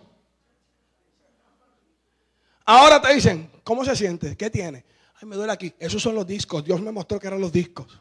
[2.64, 4.36] Ahora te dicen, ¿cómo se siente?
[4.36, 4.84] ¿Qué tiene?
[5.20, 5.74] Ay, me duele aquí.
[5.78, 6.64] Esos son los discos.
[6.64, 8.00] Dios me mostró que eran los discos.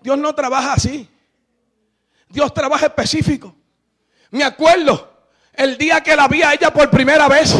[0.00, 1.08] Dios no trabaja así.
[2.28, 3.54] Dios trabaja específico.
[4.30, 7.54] Me acuerdo el día que la vi a ella por primera vez.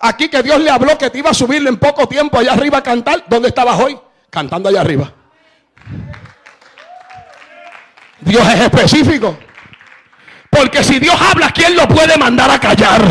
[0.00, 2.78] Aquí que Dios le habló que te iba a subirle en poco tiempo allá arriba
[2.78, 3.24] a cantar.
[3.28, 3.98] ¿Dónde estabas hoy?
[4.30, 5.14] Cantando allá arriba.
[8.20, 9.36] Dios es específico.
[10.62, 13.02] Porque si Dios habla, ¿quién lo puede mandar a callar?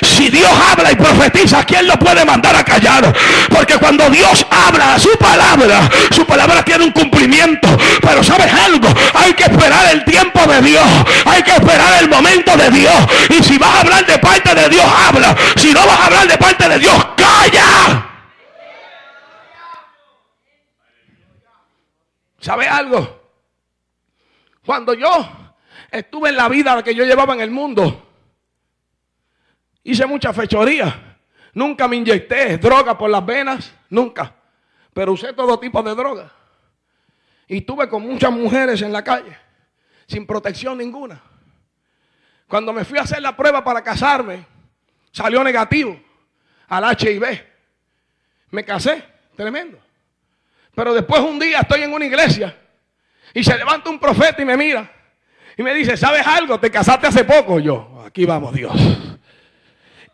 [0.00, 3.12] Si Dios habla y profetiza, ¿quién lo puede mandar a callar?
[3.48, 7.66] Porque cuando Dios habla su palabra, su palabra tiene un cumplimiento.
[8.00, 8.86] Pero ¿sabes algo?
[9.12, 10.86] Hay que esperar el tiempo de Dios.
[11.24, 12.94] Hay que esperar el momento de Dios.
[13.30, 15.36] Y si vas a hablar de parte de Dios, habla.
[15.56, 18.06] Si no vas a hablar de parte de Dios, calla.
[22.38, 23.20] ¿Sabes algo?
[24.64, 25.47] Cuando yo
[25.90, 28.06] estuve en la vida que yo llevaba en el mundo.
[29.84, 31.18] Hice mucha fechoría.
[31.54, 34.34] Nunca me inyecté droga por las venas, nunca.
[34.92, 36.30] Pero usé todo tipo de droga.
[37.46, 39.36] Y estuve con muchas mujeres en la calle,
[40.06, 41.20] sin protección ninguna.
[42.46, 44.44] Cuando me fui a hacer la prueba para casarme,
[45.10, 45.98] salió negativo
[46.68, 47.24] al HIV.
[48.50, 49.02] Me casé,
[49.34, 49.78] tremendo.
[50.74, 52.56] Pero después un día estoy en una iglesia
[53.34, 54.97] y se levanta un profeta y me mira
[55.58, 56.60] y me dice, ¿sabes algo?
[56.60, 57.58] Te casaste hace poco.
[57.58, 58.72] Yo, aquí vamos Dios.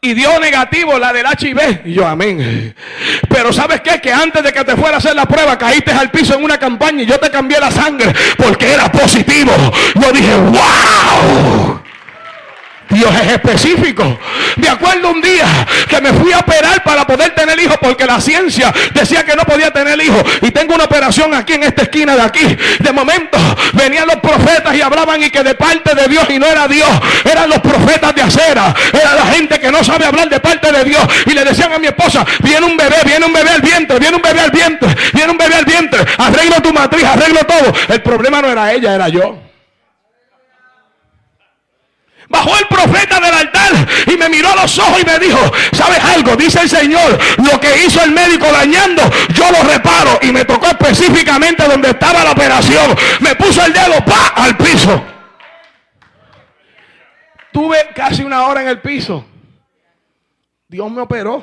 [0.00, 1.82] Y dio negativo la del HIV.
[1.84, 2.74] Y yo, amén.
[3.28, 4.00] Pero ¿sabes qué?
[4.00, 6.58] Que antes de que te fuera a hacer la prueba, caíste al piso en una
[6.58, 9.52] campaña y yo te cambié la sangre porque era positivo.
[9.94, 11.80] Yo dije, wow.
[12.94, 14.18] Dios es específico.
[14.56, 18.20] De acuerdo un día que me fui a operar para poder tener hijos porque la
[18.20, 20.22] ciencia decía que no podía tener hijos.
[20.40, 22.56] Y tengo una operación aquí en esta esquina de aquí.
[22.78, 23.38] De momento
[23.72, 26.88] venían los profetas y hablaban y que de parte de Dios y no era Dios.
[27.24, 28.74] Eran los profetas de acera.
[28.92, 31.02] Era la gente que no sabe hablar de parte de Dios.
[31.26, 34.16] Y le decían a mi esposa, viene un bebé, viene un bebé al vientre, viene
[34.16, 36.04] un bebé al vientre, viene un bebé al vientre.
[36.18, 37.72] Arreglo tu matriz, arreglo todo.
[37.88, 39.53] El problema no era ella, era yo.
[42.34, 43.70] Bajó el profeta del altar
[44.12, 45.38] y me miró a los ojos y me dijo,
[45.72, 46.34] ¿sabes algo?
[46.34, 47.16] Dice el Señor,
[47.48, 50.18] lo que hizo el médico dañando, yo lo reparo.
[50.20, 52.92] Y me tocó específicamente donde estaba la operación.
[53.20, 55.00] Me puso el dedo, pa, al piso.
[57.52, 59.24] Tuve casi una hora en el piso.
[60.66, 61.40] Dios me operó.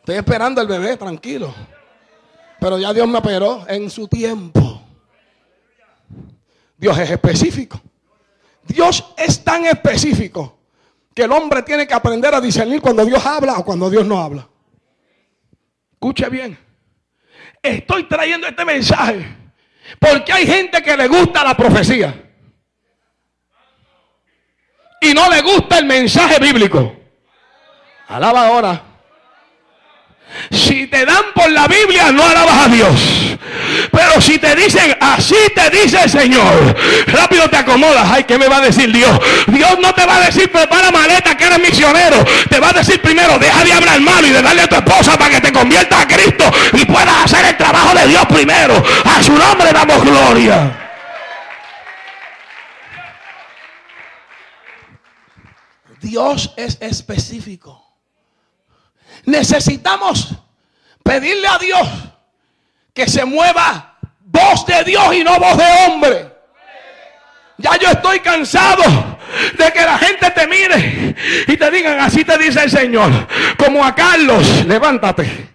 [0.00, 1.54] Estoy esperando al bebé, tranquilo.
[2.60, 4.82] Pero ya Dios me operó en su tiempo.
[6.76, 7.80] Dios es específico.
[8.72, 10.58] Dios es tan específico
[11.14, 14.18] que el hombre tiene que aprender a discernir cuando Dios habla o cuando Dios no
[14.18, 14.48] habla.
[15.92, 16.58] Escuche bien.
[17.62, 19.36] Estoy trayendo este mensaje
[19.98, 22.30] porque hay gente que le gusta la profecía
[25.00, 26.96] y no le gusta el mensaje bíblico.
[28.08, 28.91] Alaba ahora.
[30.50, 33.38] Si te dan por la Biblia, no alabas a Dios.
[33.90, 36.76] Pero si te dicen, así te dice el Señor,
[37.06, 38.08] rápido te acomodas.
[38.10, 39.18] Ay, ¿qué me va a decir Dios?
[39.46, 42.24] Dios no te va a decir, prepara maleta que eres misionero.
[42.48, 45.16] Te va a decir primero, deja de hablar malo y de darle a tu esposa
[45.16, 48.82] para que te conviertas a Cristo y puedas hacer el trabajo de Dios primero.
[49.04, 50.78] A su nombre damos gloria.
[56.00, 57.81] Dios es específico.
[59.24, 60.34] Necesitamos
[61.02, 61.88] pedirle a Dios
[62.94, 66.32] que se mueva voz de Dios y no voz de hombre.
[67.58, 68.82] Ya yo estoy cansado
[69.56, 71.14] de que la gente te mire
[71.46, 73.10] y te digan, así te dice el Señor,
[73.56, 75.51] como a Carlos, levántate.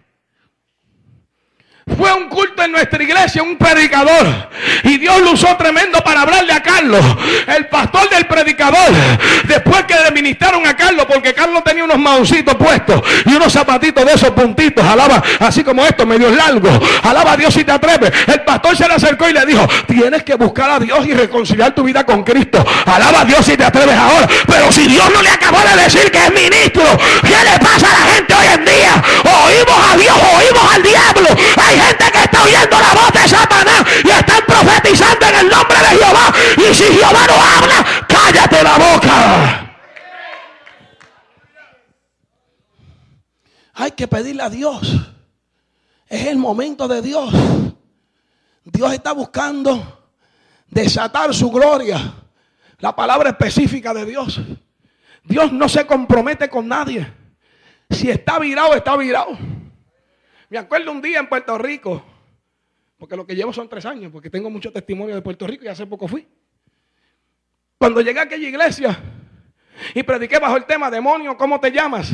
[1.95, 4.49] Fue un culto en nuestra iglesia, un predicador.
[4.83, 7.03] Y Dios lo usó tremendo para hablarle a Carlos.
[7.47, 8.91] El pastor del predicador.
[9.45, 14.05] Después que le ministraron a Carlos, porque Carlos tenía unos mausitos puestos y unos zapatitos
[14.05, 14.85] de esos puntitos.
[14.85, 16.69] Alaba, así como esto, medio largo.
[17.03, 18.11] Alaba a Dios si te atreves.
[18.27, 21.73] El pastor se le acercó y le dijo: Tienes que buscar a Dios y reconciliar
[21.73, 22.63] tu vida con Cristo.
[22.85, 24.27] Alaba a Dios si te atreves ahora.
[24.45, 26.83] Pero si Dios no le acabó de decir que es ministro,
[27.21, 29.03] ¿qué le pasa a la gente hoy en día?
[29.23, 31.29] Oímos a Dios, oímos al diablo.
[31.57, 35.77] Hay gente que está oyendo la voz de Satanás y están profetizando en el nombre
[35.77, 36.33] de Jehová.
[36.57, 39.67] Y si Jehová no habla, cállate la boca.
[43.73, 44.81] Hay que pedirle a Dios.
[46.07, 47.31] Es el momento de Dios.
[48.63, 50.09] Dios está buscando
[50.67, 52.13] desatar su gloria.
[52.79, 54.39] La palabra específica de Dios.
[55.23, 57.11] Dios no se compromete con nadie.
[57.89, 59.37] Si está virado, está virado.
[60.49, 62.03] Me acuerdo un día en Puerto Rico,
[62.97, 65.67] porque lo que llevo son tres años, porque tengo mucho testimonio de Puerto Rico y
[65.67, 66.27] hace poco fui.
[67.77, 68.97] Cuando llegué a aquella iglesia
[69.93, 72.11] y prediqué bajo el tema, demonio, ¿cómo te llamas?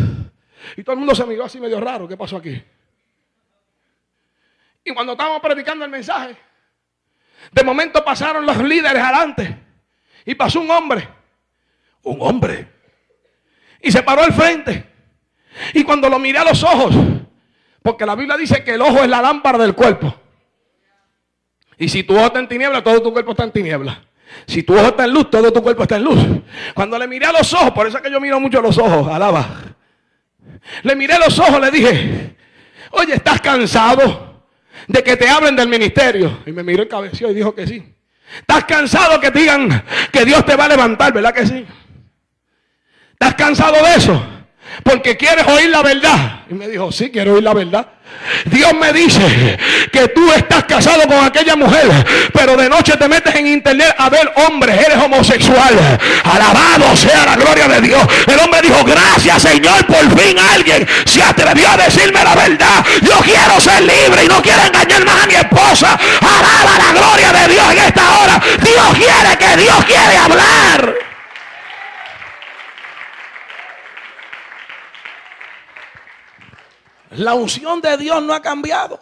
[0.75, 2.61] Y todo el mundo se miró así medio raro, ¿qué pasó aquí?
[4.83, 6.35] Y cuando estábamos predicando el mensaje,
[7.51, 9.57] de momento pasaron los líderes adelante
[10.25, 11.07] y pasó un hombre,
[12.01, 12.67] un hombre,
[13.81, 14.91] y se paró al frente.
[15.73, 16.95] Y cuando lo miré a los ojos,
[17.83, 20.15] porque la Biblia dice que el ojo es la lámpara del cuerpo.
[21.77, 24.01] Y si tu ojo está en tiniebla, todo tu cuerpo está en tiniebla.
[24.47, 26.19] Si tu ojo está en luz, todo tu cuerpo está en luz.
[26.73, 29.13] Cuando le miré a los ojos, por eso es que yo miro mucho los ojos,
[29.13, 29.61] alaba.
[30.83, 32.35] Le miré los ojos, le dije,
[32.91, 34.45] oye, ¿estás cansado
[34.87, 36.39] de que te hablen del ministerio?
[36.45, 37.93] Y me miró el cabecillo y dijo que sí.
[38.39, 41.65] ¿Estás cansado que digan que Dios te va a levantar, verdad que sí?
[43.11, 44.42] ¿Estás cansado de eso?
[44.81, 46.41] Porque quieres oír la verdad.
[46.49, 47.87] Y me dijo, sí, quiero oír la verdad.
[48.45, 49.57] Dios me dice
[49.91, 51.87] que tú estás casado con aquella mujer,
[52.33, 55.99] pero de noche te metes en internet a ver hombres, eres homosexual.
[56.23, 58.01] Alabado sea la gloria de Dios.
[58.27, 62.85] El hombre dijo, gracias Señor, por fin alguien se atrevió a decirme la verdad.
[63.01, 65.99] Yo quiero ser libre y no quiero engañar más a mi esposa.
[66.21, 68.41] Alaba la gloria de Dios en esta hora.
[68.61, 71.12] Dios quiere que Dios quiere hablar.
[77.15, 78.99] La unción de Dios no ha cambiado.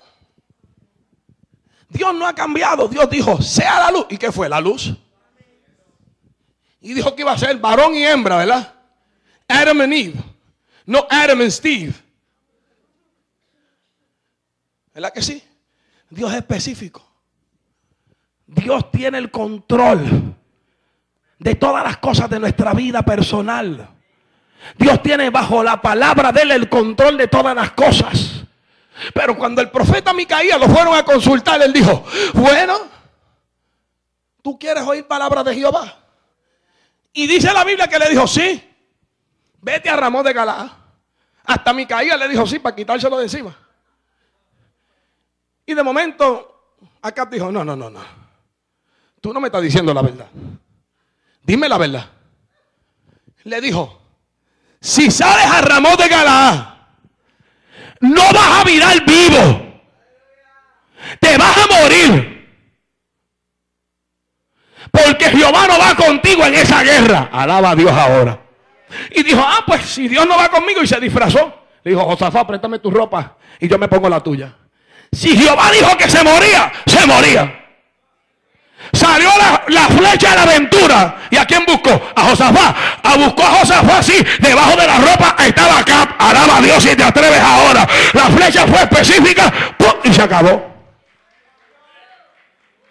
[1.89, 2.87] Dios no ha cambiado.
[2.87, 4.05] Dios dijo, sea la luz.
[4.09, 4.47] ¿Y qué fue?
[4.47, 4.93] La luz.
[6.79, 8.73] Y dijo que iba a ser varón y hembra, ¿verdad?
[9.47, 10.13] Adam and Eve.
[10.85, 11.93] No Adam and Steve.
[14.93, 15.43] ¿Verdad que sí?
[16.09, 17.05] Dios es específico.
[18.45, 20.35] Dios tiene el control
[21.39, 23.89] de todas las cosas de nuestra vida personal.
[24.77, 28.43] Dios tiene bajo la palabra de él el control de todas las cosas.
[29.13, 32.77] Pero cuando el profeta Micaías lo fueron a consultar, él dijo, bueno,
[34.41, 35.97] ¿tú quieres oír palabras de Jehová?
[37.13, 38.63] Y dice la Biblia que le dijo, sí,
[39.61, 40.77] vete a Ramón de Galá.
[41.43, 43.57] Hasta Micaías le dijo, sí, para quitárselo de encima.
[45.65, 48.01] Y de momento, acá dijo, no, no, no, no.
[49.19, 50.27] Tú no me estás diciendo la verdad.
[51.43, 52.09] Dime la verdad.
[53.43, 54.00] Le dijo,
[54.81, 56.65] si sales a Ramón de Galaad,
[58.01, 59.81] no vas a virar vivo.
[61.19, 62.31] Te vas a morir.
[64.91, 67.29] Porque Jehová no va contigo en esa guerra.
[67.31, 68.39] Alaba a Dios ahora.
[69.11, 71.53] Y dijo, ah, pues si Dios no va conmigo y se disfrazó.
[71.83, 74.55] Le dijo, Josafá, préstame tu ropa y yo me pongo la tuya.
[75.11, 77.60] Si Jehová dijo que se moría, se moría.
[78.93, 79.29] Salió
[79.67, 81.27] la, flecha de la aventura.
[81.29, 81.89] ¿Y a quién buscó?
[82.15, 82.75] A Josafá.
[83.03, 84.13] A buscó a Josafá así.
[84.39, 86.15] Debajo de la ropa estaba acá.
[86.19, 87.87] Alaba a Dios si te atreves ahora.
[88.13, 89.51] La flecha fue específica
[90.03, 90.71] y se acabó.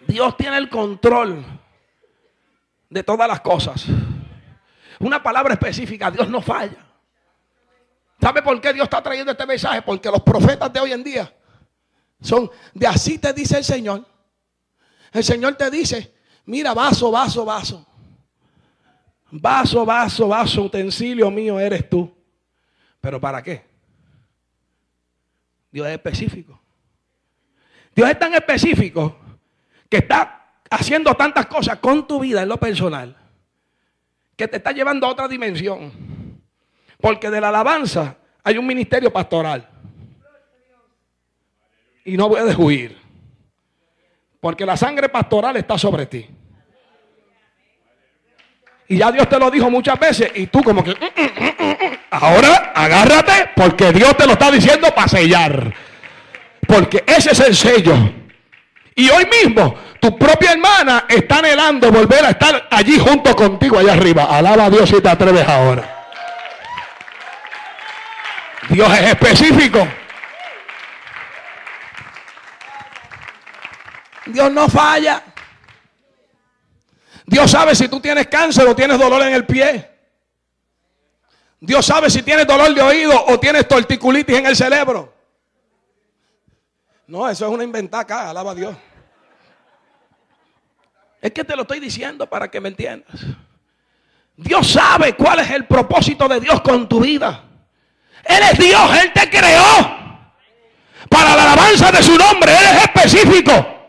[0.07, 1.44] Dios tiene el control
[2.88, 3.85] de todas las cosas.
[4.98, 6.84] Una palabra específica, Dios no falla.
[8.20, 9.82] ¿Sabe por qué Dios está trayendo este mensaje?
[9.82, 11.32] Porque los profetas de hoy en día
[12.20, 14.05] son de así te dice el Señor.
[15.12, 16.14] El Señor te dice,
[16.46, 17.86] mira, vaso, vaso, vaso.
[19.32, 22.12] Vaso, vaso, vaso, utensilio mío eres tú.
[23.00, 23.64] ¿Pero para qué?
[25.70, 26.61] Dios es específico.
[27.94, 29.16] Dios es tan específico
[29.88, 33.16] que está haciendo tantas cosas con tu vida en lo personal
[34.36, 35.92] que te está llevando a otra dimensión.
[36.98, 39.68] Porque de la alabanza hay un ministerio pastoral.
[42.04, 42.99] Y no puedes huir.
[44.41, 46.26] Porque la sangre pastoral está sobre ti.
[48.88, 50.91] Y ya Dios te lo dijo muchas veces y tú como que...
[50.91, 51.99] "Mm, mm, mm, mm".
[52.11, 55.72] Ahora agárrate porque Dios te lo está diciendo para sellar.
[56.66, 57.95] Porque ese es el sello.
[58.97, 63.93] Y hoy mismo tu propia hermana está anhelando volver a estar allí junto contigo allá
[63.93, 64.24] arriba.
[64.24, 66.07] Alaba a Dios si te atreves ahora.
[68.70, 69.86] Dios es específico.
[74.31, 75.22] Dios no falla.
[77.26, 79.89] Dios sabe si tú tienes cáncer o tienes dolor en el pie.
[81.61, 85.14] Dios sabe si tienes dolor de oído o tienes torticulitis en el cerebro.
[87.07, 88.76] No, eso es una inventada acá, alaba a Dios.
[91.20, 93.14] Es que te lo estoy diciendo para que me entiendas.
[94.37, 97.45] Dios sabe cuál es el propósito de Dios con tu vida.
[98.24, 99.99] Él es Dios, Él te creó.
[101.09, 103.80] Para la alabanza de su nombre, Él es específico.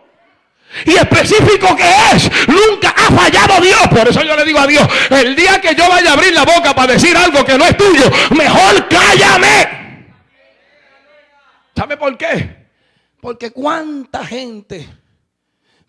[0.86, 3.88] Y específico que es, nunca ha fallado Dios.
[3.90, 6.46] Por eso yo le digo a Dios, el día que yo vaya a abrir la
[6.46, 8.06] boca para decir algo que no es tuyo,
[8.36, 10.08] mejor cállame.
[11.76, 12.68] ¿Sabe por qué?
[13.20, 14.88] Porque cuánta gente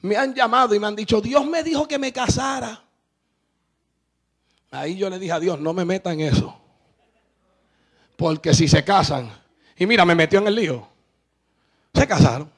[0.03, 2.83] me han llamado y me han dicho, Dios me dijo que me casara.
[4.71, 6.59] Ahí yo le dije a Dios, no me meta en eso.
[8.17, 9.31] Porque si se casan,
[9.77, 10.89] y mira, me metió en el lío.
[11.95, 12.51] Se casaron.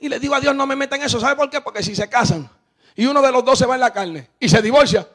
[0.00, 1.20] Y le digo a Dios, no me meta en eso.
[1.20, 1.60] ¿Sabe por qué?
[1.60, 2.48] Porque si se casan
[2.94, 5.08] y uno de los dos se va en la carne y se divorcia,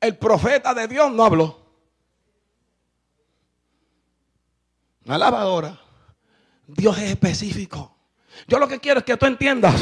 [0.00, 1.60] el profeta de Dios no habló.
[5.06, 5.80] Alaba ahora.
[6.66, 7.96] Dios es específico.
[8.46, 9.74] Yo lo que quiero es que tú entiendas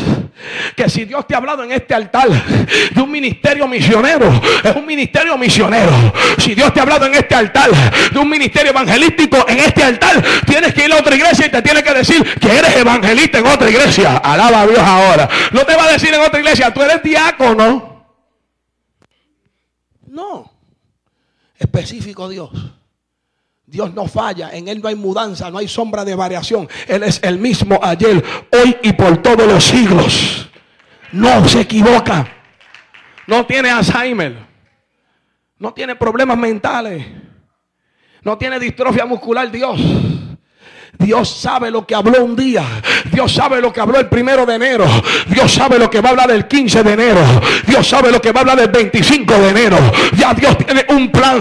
[0.76, 4.28] que si Dios te ha hablado en este altar de un ministerio misionero,
[4.62, 5.92] es un ministerio misionero.
[6.38, 7.70] Si Dios te ha hablado en este altar
[8.12, 11.62] de un ministerio evangelístico, en este altar tienes que ir a otra iglesia y te
[11.62, 14.18] tiene que decir que eres evangelista en otra iglesia.
[14.18, 15.28] Alaba a Dios ahora.
[15.52, 18.06] No te va a decir en otra iglesia, tú eres diácono.
[20.08, 20.52] No.
[21.58, 22.50] Específico Dios.
[23.68, 26.66] Dios no falla, en Él no hay mudanza, no hay sombra de variación.
[26.86, 30.48] Él es el mismo ayer, hoy y por todos los siglos.
[31.12, 32.26] No se equivoca.
[33.26, 34.38] No tiene Alzheimer.
[35.58, 37.04] No tiene problemas mentales.
[38.22, 39.78] No tiene distrofia muscular Dios.
[40.98, 42.64] Dios sabe lo que habló un día.
[43.12, 44.84] Dios sabe lo que habló el primero de enero.
[45.28, 47.20] Dios sabe lo que va a hablar el 15 de enero.
[47.66, 49.78] Dios sabe lo que va a hablar el 25 de enero.
[50.16, 51.40] Ya Dios tiene un plan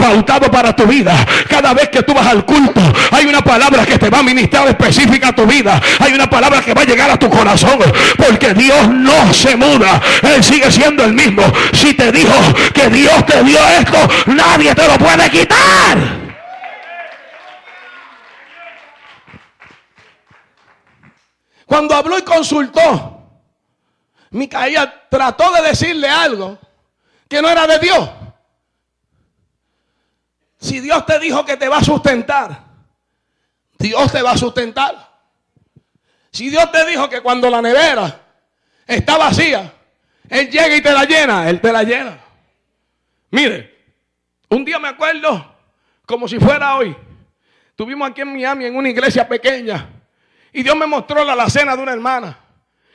[0.00, 1.14] pautado para tu vida.
[1.48, 2.80] Cada vez que tú vas al culto,
[3.10, 5.80] hay una palabra que te va a ministrar específica a tu vida.
[5.98, 7.78] Hay una palabra que va a llegar a tu corazón.
[8.16, 10.00] Porque Dios no se muda.
[10.22, 11.42] Él sigue siendo el mismo.
[11.74, 12.34] Si te dijo
[12.72, 16.23] que Dios te dio esto, nadie te lo puede quitar.
[21.66, 23.14] Cuando habló y consultó,
[24.30, 26.58] Micaía trató de decirle algo
[27.28, 28.10] que no era de Dios.
[30.58, 32.64] Si Dios te dijo que te va a sustentar,
[33.78, 35.14] Dios te va a sustentar.
[36.30, 38.20] Si Dios te dijo que cuando la nevera
[38.86, 39.72] está vacía,
[40.28, 42.18] Él llega y te la llena, Él te la llena.
[43.30, 43.74] Mire,
[44.48, 45.54] un día me acuerdo
[46.06, 46.96] como si fuera hoy.
[47.76, 49.93] Tuvimos aquí en Miami en una iglesia pequeña
[50.54, 52.38] y Dios me mostró la alacena de una hermana.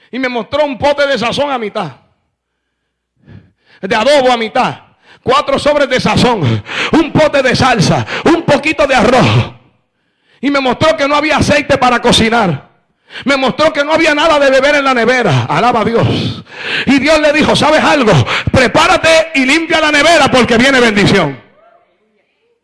[0.09, 1.91] Y me mostró un pote de sazón a mitad.
[3.81, 4.79] De adobo a mitad.
[5.21, 6.63] Cuatro sobres de sazón.
[6.93, 8.05] Un pote de salsa.
[8.23, 9.53] Un poquito de arroz.
[10.39, 12.69] Y me mostró que no había aceite para cocinar.
[13.25, 15.45] Me mostró que no había nada de beber en la nevera.
[15.49, 16.45] Alaba a Dios.
[16.85, 18.13] Y Dios le dijo, ¿sabes algo?
[18.53, 21.48] Prepárate y limpia la nevera porque viene bendición.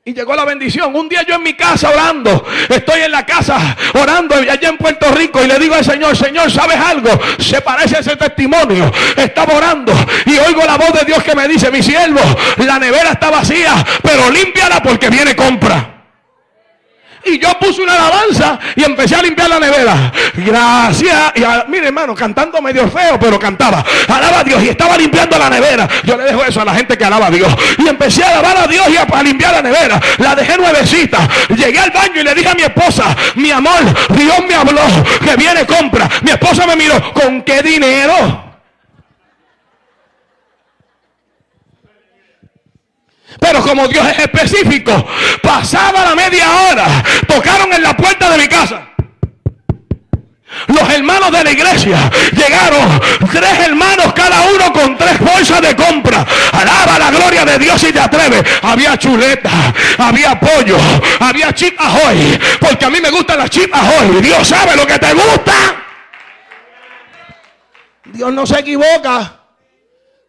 [0.08, 0.96] Y llegó la bendición.
[0.96, 5.12] Un día yo en mi casa orando, estoy en la casa orando allá en Puerto
[5.12, 7.10] Rico y le digo al Señor, Señor, ¿sabes algo?
[7.40, 8.92] Se parece a ese testimonio.
[9.18, 9.94] Estaba orando
[10.28, 12.22] y oigo la voz de Dios que me dice, mi siervo,
[12.58, 15.95] la nevera está vacía, pero límpiala porque viene compra.
[17.26, 20.12] Y yo puse una alabanza y empecé a limpiar la nevera.
[20.36, 21.34] Gracias.
[21.36, 23.84] Y a- mire, hermano, cantando medio feo, pero cantaba.
[24.08, 25.88] Alaba a Dios y estaba limpiando la nevera.
[26.04, 27.52] Yo le dejo eso a la gente que alaba a Dios.
[27.80, 30.00] Y empecé a alabar a Dios y a, a limpiar la nevera.
[30.20, 31.28] La dejé nuevecita.
[31.56, 34.82] Llegué al baño y le dije a mi esposa, mi amor, Dios me habló
[35.24, 36.08] que viene compra.
[36.22, 38.45] Mi esposa me miró, ¿con qué dinero?
[43.40, 45.06] Pero como Dios es específico,
[45.42, 46.86] pasaba la media hora,
[47.28, 48.96] tocaron en la puerta de mi casa.
[50.68, 53.00] Los hermanos de la iglesia llegaron,
[53.32, 56.26] tres hermanos cada uno con tres bolsas de compra.
[56.54, 58.44] Alaba la gloria de Dios y te atreves.
[58.64, 59.52] Había chuleta,
[59.98, 60.78] había pollo,
[61.20, 62.40] había chip ahoy.
[62.60, 64.22] Porque a mí me gustan las chip ahoy.
[64.22, 65.54] Dios sabe lo que te gusta.
[68.06, 69.40] Dios no se equivoca.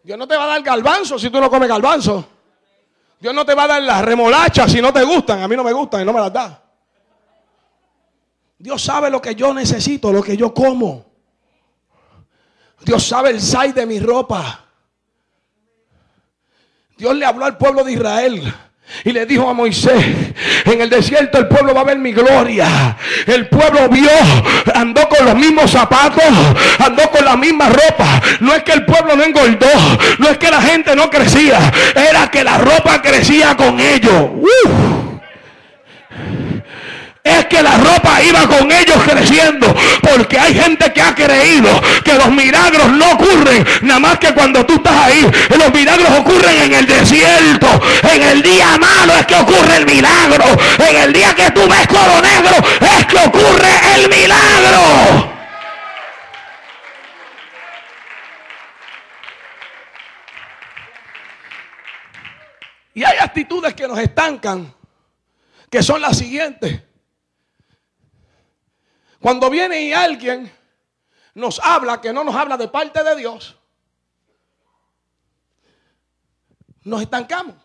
[0.03, 2.36] Dios no te va a dar galbanzo si tú no comes galbanzo.
[3.19, 5.41] Dios no te va a dar las remolachas si no te gustan.
[5.41, 6.63] A mí no me gustan y no me las da.
[8.59, 11.05] Dios sabe lo que yo necesito, lo que yo como.
[12.81, 14.65] Dios sabe el size de mi ropa.
[16.97, 18.53] Dios le habló al pueblo de Israel.
[19.03, 20.05] Y le dijo a Moisés,
[20.65, 22.95] en el desierto el pueblo va a ver mi gloria.
[23.25, 24.09] El pueblo vio,
[24.73, 26.23] andó con los mismos zapatos,
[26.79, 28.21] andó con la misma ropa.
[28.39, 29.67] No es que el pueblo no engordó,
[30.19, 34.29] no es que la gente no crecía, era que la ropa crecía con ellos
[37.27, 39.73] es que la ropa iba con ellos creciendo.
[40.01, 41.69] Porque hay gente que ha creído
[42.03, 45.29] que los milagros no ocurren nada más que cuando tú estás ahí.
[45.57, 47.67] Los milagros ocurren en el desierto.
[48.11, 50.45] En el día malo es que ocurre el milagro.
[50.87, 55.37] En el día que tú ves coro negro es que ocurre el milagro.
[62.97, 64.73] Y hay actitudes que nos estancan,
[65.69, 66.86] que son las siguientes.
[69.27, 70.49] Cuando viene y alguien
[71.35, 73.57] nos habla que no nos habla de parte de Dios,
[76.85, 77.57] nos estancamos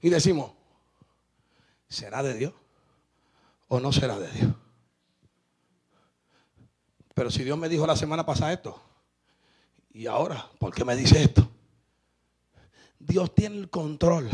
[0.00, 0.52] y decimos,
[1.88, 2.52] ¿será de Dios
[3.66, 4.52] o no será de Dios?
[7.12, 8.80] Pero si Dios me dijo la semana pasada esto,
[9.94, 11.50] y ahora, ¿por qué me dice esto?
[13.00, 14.30] Dios tiene el control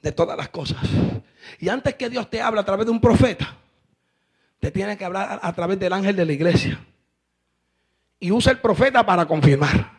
[0.00, 0.78] de todas las cosas.
[1.58, 3.58] Y antes que Dios te hable a través de un profeta,
[4.64, 6.80] te tiene que hablar a, través del ángel de la iglesia.
[8.18, 9.92] Y usa el profeta para confirmar.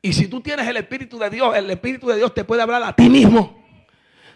[0.00, 2.84] Y si tú tienes el Espíritu de Dios, el Espíritu de Dios te puede hablar
[2.84, 3.60] a ti mismo.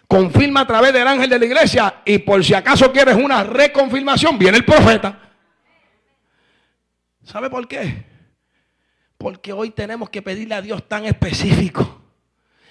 [0.09, 2.01] Confirma a través del ángel de la iglesia.
[2.03, 5.17] Y por si acaso quieres una reconfirmación, viene el profeta.
[7.23, 8.03] ¿Sabe por qué?
[9.17, 12.01] Porque hoy tenemos que pedirle a Dios tan específico.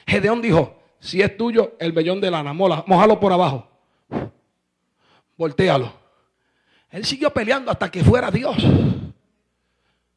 [0.07, 3.71] Gedeón dijo, si es tuyo el vellón de lana, mola, mojalo por abajo.
[5.39, 6.06] Voltéalo.
[6.91, 8.57] Él siguió peleando hasta que fuera Dios.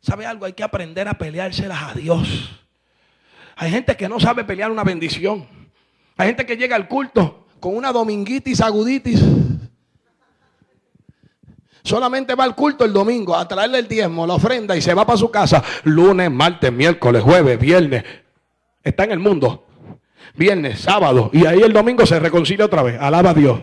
[0.02, 0.46] ¿Sabe algo?
[0.46, 2.50] Hay que aprender a peleárselas a Dios.
[3.56, 5.46] Hay gente que no sabe pelear una bendición.
[6.16, 9.22] Hay gente que llega al culto con una dominguitis aguditis.
[11.84, 15.06] Solamente va al culto el domingo a traerle el diezmo, la ofrenda y se va
[15.06, 15.64] para su casa.
[15.84, 18.04] Lunes, martes, miércoles, jueves, viernes.
[18.84, 19.66] Está en el mundo.
[20.36, 21.30] Viernes, sábado.
[21.34, 23.00] Y ahí el domingo se reconcilia otra vez.
[23.00, 23.60] Alaba a Dios.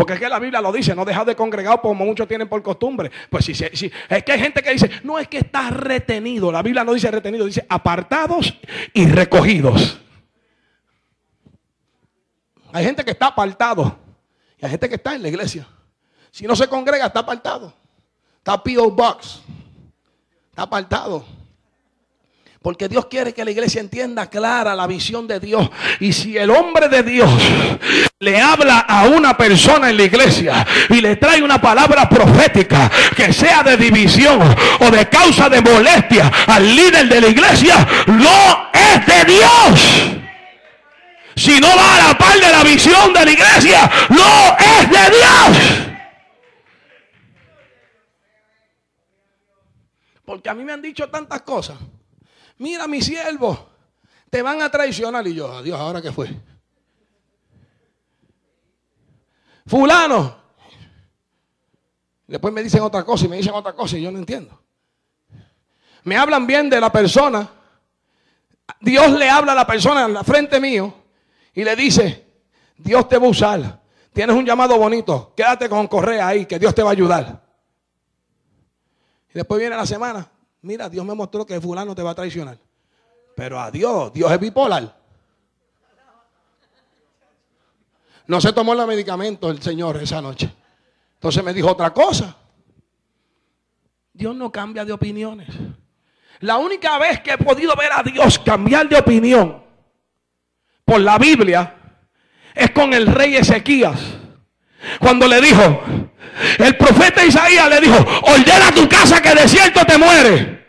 [0.00, 2.62] Porque es que la Biblia lo dice, no dejar de congregar como muchos tienen por
[2.62, 3.10] costumbre.
[3.28, 6.50] Pues si, si, es que hay gente que dice, no es que está retenido.
[6.50, 8.58] La Biblia no dice retenido, dice apartados
[8.94, 10.00] y recogidos.
[12.72, 13.98] Hay gente que está apartado
[14.56, 15.68] y hay gente que está en la iglesia.
[16.30, 17.74] Si no se congrega, está apartado.
[18.38, 18.90] Está P.O.
[18.92, 19.42] Box.
[20.48, 21.26] Está apartado.
[22.62, 25.70] Porque Dios quiere que la iglesia entienda clara la visión de Dios.
[25.98, 27.30] Y si el hombre de Dios
[28.18, 33.32] le habla a una persona en la iglesia y le trae una palabra profética que
[33.32, 34.38] sea de división
[34.78, 40.10] o de causa de molestia al líder de la iglesia, no es de Dios.
[41.36, 45.16] Si no va a la par de la visión de la iglesia, no es de
[45.16, 45.88] Dios.
[50.26, 51.78] Porque a mí me han dicho tantas cosas
[52.60, 53.68] mira mi siervo,
[54.28, 55.26] te van a traicionar.
[55.26, 56.30] Y yo, adiós, ¿ahora qué fue?
[59.66, 60.38] Fulano.
[62.26, 64.62] Después me dicen otra cosa y me dicen otra cosa y yo no entiendo.
[66.04, 67.50] Me hablan bien de la persona.
[68.80, 70.94] Dios le habla a la persona en la frente mío
[71.52, 72.44] y le dice,
[72.76, 73.80] Dios te va a usar.
[74.12, 75.32] Tienes un llamado bonito.
[75.36, 77.42] Quédate con Correa ahí, que Dios te va a ayudar.
[79.30, 80.30] Y después viene la semana.
[80.62, 82.58] Mira, Dios me mostró que fulano te va a traicionar.
[83.34, 84.96] Pero a Dios, Dios es bipolar.
[88.26, 90.52] No se tomó el medicamento el Señor esa noche.
[91.14, 92.36] Entonces me dijo otra cosa.
[94.12, 95.48] Dios no cambia de opiniones.
[96.40, 99.62] La única vez que he podido ver a Dios cambiar de opinión
[100.84, 101.76] por la Biblia
[102.54, 104.00] es con el rey Ezequías.
[104.98, 105.82] Cuando le dijo,
[106.58, 110.59] el profeta Isaías le dijo, ordena tu casa que de cierto te muere.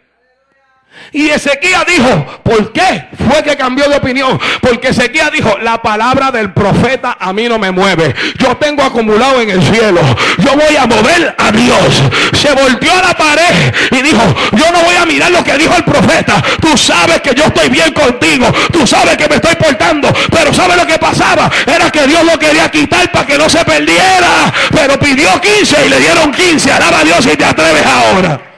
[1.13, 4.39] Y Ezequiel dijo, ¿por qué fue que cambió de opinión?
[4.61, 8.15] Porque Ezequiel dijo, la palabra del profeta a mí no me mueve.
[8.37, 9.99] Yo tengo acumulado en el cielo.
[10.37, 12.01] Yo voy a mover a Dios.
[12.31, 14.21] Se volteó a la pared y dijo,
[14.53, 16.41] yo no voy a mirar lo que dijo el profeta.
[16.61, 18.47] Tú sabes que yo estoy bien contigo.
[18.71, 20.07] Tú sabes que me estoy portando.
[20.31, 21.51] Pero ¿sabes lo que pasaba?
[21.67, 24.53] Era que Dios lo quería quitar para que no se perdiera.
[24.71, 26.71] Pero pidió 15 y le dieron 15.
[26.71, 28.50] Alaba a Dios y te atreves ahora.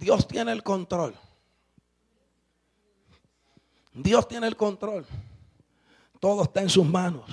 [0.00, 1.14] Dios tiene el control.
[3.92, 5.04] Dios tiene el control.
[6.18, 7.26] Todo está en sus manos.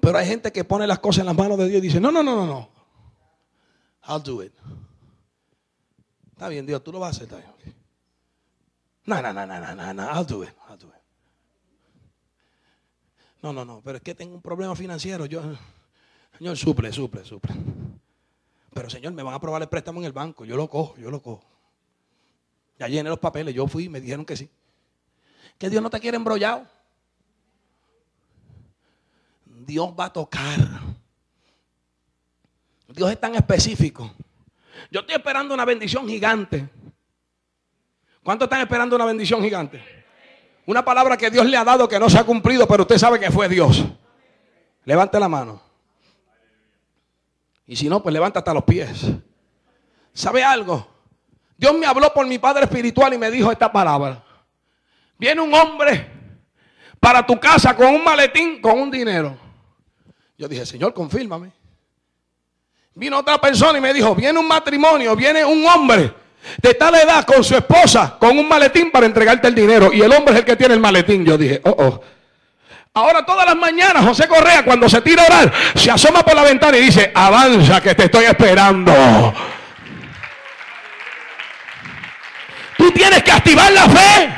[0.00, 2.10] Pero hay gente que pone las cosas en las manos de Dios y dice, no,
[2.10, 2.70] no, no, no, no.
[4.08, 4.54] I'll do it.
[6.32, 7.44] Está bien, Dios, tú lo vas a hacer.
[9.04, 10.54] No, no, no, no, no, no, no, I'll do it.
[10.70, 10.94] I'll do it.
[13.42, 15.26] No, no, no, pero es que tengo un problema financiero.
[15.26, 15.42] Yo,
[16.38, 17.54] señor, suple, suple, suple.
[18.76, 20.44] Pero señor, me van a aprobar el préstamo en el banco.
[20.44, 21.42] Yo lo cojo, yo lo cojo.
[22.78, 24.50] Ya llené los papeles, yo fui y me dijeron que sí.
[25.56, 26.66] Que Dios no te quiere embrollado.
[29.46, 30.58] Dios va a tocar.
[32.88, 34.14] Dios es tan específico.
[34.90, 36.68] Yo estoy esperando una bendición gigante.
[38.22, 39.82] ¿Cuántos están esperando una bendición gigante?
[40.66, 43.18] Una palabra que Dios le ha dado que no se ha cumplido, pero usted sabe
[43.18, 43.86] que fue Dios.
[44.84, 45.65] Levante la mano.
[47.66, 49.06] Y si no, pues levanta hasta los pies.
[50.12, 50.86] ¿Sabe algo?
[51.56, 54.22] Dios me habló por mi Padre Espiritual y me dijo esta palabra.
[55.18, 56.06] Viene un hombre
[57.00, 59.36] para tu casa con un maletín, con un dinero.
[60.38, 61.50] Yo dije, Señor, confírmame.
[62.94, 66.14] Vino otra persona y me dijo, viene un matrimonio, viene un hombre
[66.62, 69.92] de tal edad con su esposa, con un maletín para entregarte el dinero.
[69.92, 71.24] Y el hombre es el que tiene el maletín.
[71.24, 72.00] Yo dije, oh, oh.
[72.96, 76.44] Ahora todas las mañanas José Correa cuando se tira a orar, se asoma por la
[76.44, 79.34] ventana y dice, avanza que te estoy esperando.
[82.78, 84.34] Tú tienes que activar la fe.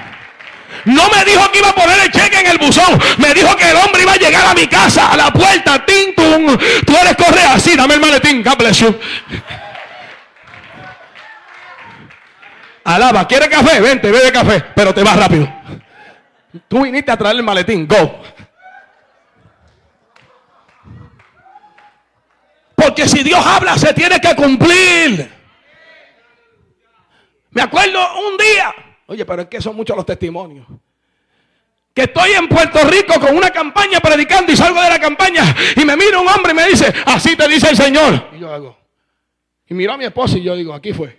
[0.87, 3.01] No me dijo que iba a poner el cheque en el buzón.
[3.19, 5.87] Me dijo que el hombre iba a llegar a mi casa, a la puerta.
[5.87, 7.61] Ting, Tú eres Correa.
[7.61, 8.43] Sí, dame el maletín.
[8.43, 8.99] God bless you.
[12.83, 13.29] Alaba.
[13.29, 13.81] ¿Quieres café?
[13.81, 14.65] Vente, bebe café.
[14.75, 15.49] Pero te vas rápido.
[16.67, 17.87] Tú viniste a traer el maletín.
[17.87, 18.21] Go.
[22.79, 25.29] Porque si Dios habla, se tiene que cumplir.
[27.51, 28.73] Me acuerdo un día,
[29.07, 30.65] oye, pero es que son muchos los testimonios.
[31.93, 35.43] Que estoy en Puerto Rico con una campaña predicando y salgo de la campaña
[35.75, 38.29] y me mira un hombre y me dice, así te dice el Señor.
[38.37, 38.79] Y yo hago.
[39.67, 41.19] Y miró a mi esposa y yo digo, aquí fue.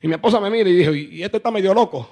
[0.00, 2.08] Y mi esposa me mira y dijo, y este está medio loco.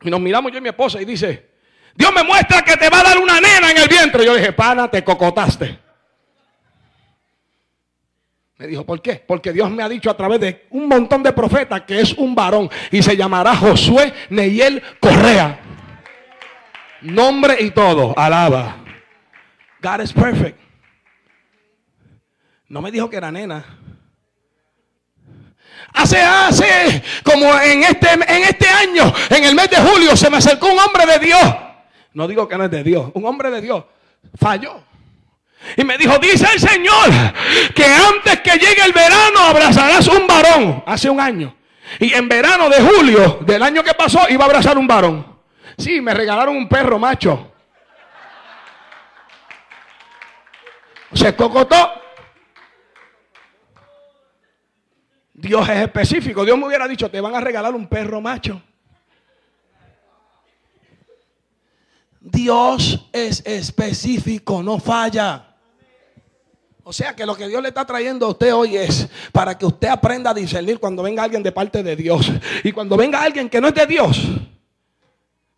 [0.00, 1.50] Y nos miramos yo y mi esposa y dice,
[1.94, 4.22] Dios me muestra que te va a dar una nena en el vientre.
[4.22, 5.83] Y yo dije, pana, te cocotaste.
[8.56, 9.22] Me dijo, ¿por qué?
[9.26, 12.34] Porque Dios me ha dicho a través de un montón de profetas que es un
[12.34, 15.60] varón y se llamará Josué Neyel Correa.
[17.02, 18.76] Nombre y todo, alaba.
[19.82, 20.58] God is perfect.
[22.68, 23.64] No me dijo que era nena.
[25.92, 30.38] Hace, hace, como en este, en este año, en el mes de julio, se me
[30.38, 31.56] acercó un hombre de Dios.
[32.14, 33.84] No digo que no es de Dios, un hombre de Dios.
[34.36, 34.82] Falló.
[35.76, 37.10] Y me dijo, dice el Señor,
[37.74, 40.82] que antes que llegue el verano abrazarás un varón.
[40.86, 41.54] Hace un año.
[42.00, 45.34] Y en verano de julio del año que pasó iba a abrazar un varón.
[45.76, 47.52] Sí, me regalaron un perro macho.
[51.12, 52.02] Se cocotó.
[55.32, 56.44] Dios es específico.
[56.44, 58.62] Dios me hubiera dicho, te van a regalar un perro macho.
[62.20, 65.53] Dios es específico, no falla.
[66.86, 69.64] O sea que lo que Dios le está trayendo a usted hoy es para que
[69.64, 72.30] usted aprenda a discernir cuando venga alguien de parte de Dios.
[72.62, 74.22] Y cuando venga alguien que no es de Dios.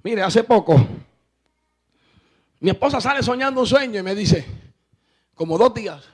[0.04, 0.86] Mire, hace poco,
[2.60, 4.46] mi esposa sale soñando un sueño y me dice,
[5.34, 6.04] como dos días,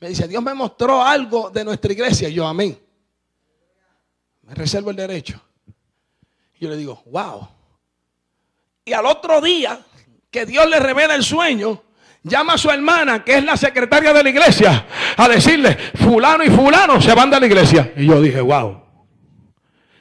[0.00, 2.30] me dice, Dios me mostró algo de nuestra iglesia.
[2.30, 2.78] Y yo, amén.
[4.42, 5.38] Me reservo el derecho.
[6.58, 7.46] Y yo le digo, wow.
[8.86, 9.84] Y al otro día,
[10.30, 11.82] que Dios le revela el sueño,
[12.22, 16.50] llama a su hermana, que es la secretaria de la iglesia, a decirle, fulano y
[16.50, 17.92] fulano se van de la iglesia.
[17.96, 18.82] Y yo dije, wow,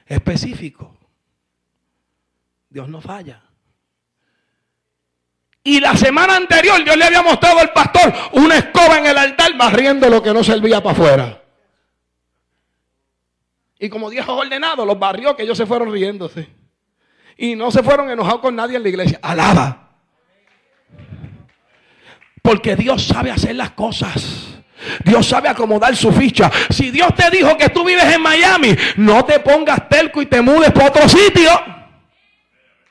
[0.05, 0.97] específico.
[2.69, 3.41] Dios no falla.
[5.63, 9.57] Y la semana anterior yo le había mostrado al pastor una escoba en el altar
[9.57, 11.43] barriendo lo que no servía para afuera.
[13.77, 16.49] Y como Dios ordenado, los barrió que ellos se fueron riéndose.
[17.37, 19.19] Y no se fueron enojados con nadie en la iglesia.
[19.21, 19.88] Alaba.
[22.49, 24.57] Porque Dios sabe hacer las cosas.
[25.05, 26.49] Dios sabe acomodar su ficha.
[26.71, 30.41] Si Dios te dijo que tú vives en Miami, no te pongas telco y te
[30.41, 31.51] mudes para otro sitio.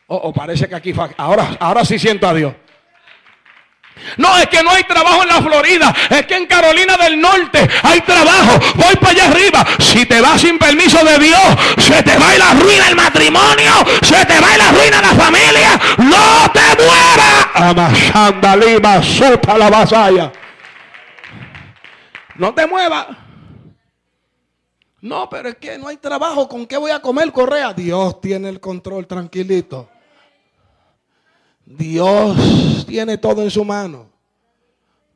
[0.06, 2.54] O oh, oh, parece que aquí ahora, ahora sí siento a Dios.
[4.16, 5.94] No, es que no hay trabajo en la Florida.
[6.10, 8.58] Es que en Carolina del Norte hay trabajo.
[8.74, 9.66] Voy para allá arriba.
[9.78, 11.42] Si te vas sin permiso de Dios,
[11.78, 13.72] se te va y la ruina el matrimonio.
[14.02, 15.80] Se te va y la ruina la familia.
[15.98, 16.60] No te
[17.62, 18.56] muevas.
[18.56, 20.32] lima, supa la vasalla.
[22.36, 23.06] No te muevas.
[25.00, 26.48] No, pero es que no hay trabajo.
[26.48, 27.72] ¿Con qué voy a comer, Correa?
[27.72, 29.88] Dios tiene el control, tranquilito.
[31.68, 34.08] Dios tiene todo en su mano.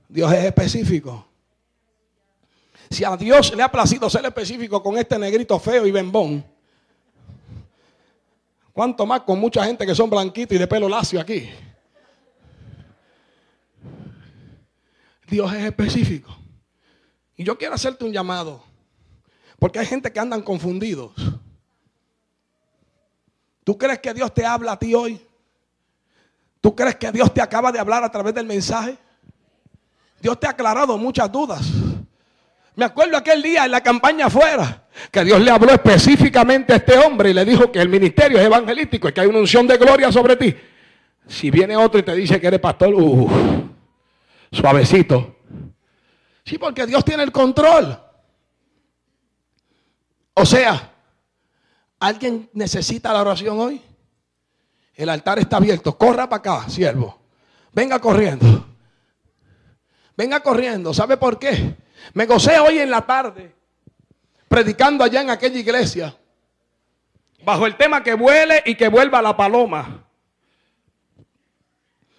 [0.07, 1.27] Dios es específico.
[2.91, 6.45] Si a Dios le ha placido ser específico con este negrito feo y bembón,
[8.75, 11.49] ¿cuánto más con mucha gente que son blanquitos y de pelo lacio aquí?
[15.27, 16.37] Dios es específico.
[17.35, 18.63] Y yo quiero hacerte un llamado.
[19.59, 21.15] Porque hay gente que andan confundidos.
[23.65, 25.32] ¿Tú crees que Dios te habla a ti hoy?
[26.63, 28.97] ¿Tú crees que Dios te acaba de hablar a través del mensaje?
[30.21, 31.61] Dios te ha aclarado muchas dudas.
[32.77, 36.97] Me acuerdo aquel día en la campaña afuera que Dios le habló específicamente a este
[36.97, 39.77] hombre y le dijo que el ministerio es evangelístico y que hay una unción de
[39.77, 40.55] gloria sobre ti.
[41.27, 43.29] Si viene otro y te dice que eres pastor, uh,
[44.53, 45.39] suavecito.
[46.45, 47.99] Sí, porque Dios tiene el control.
[50.35, 50.93] O sea,
[51.99, 53.83] ¿alguien necesita la oración hoy?
[54.95, 55.97] El altar está abierto.
[55.97, 57.18] Corra para acá, siervo.
[57.72, 58.66] Venga corriendo.
[60.16, 60.93] Venga corriendo.
[60.93, 61.76] ¿Sabe por qué?
[62.14, 63.55] Me gocé hoy en la tarde
[64.53, 66.14] predicando allá en aquella iglesia.
[67.43, 70.05] Bajo el tema que vuele y que vuelva la paloma.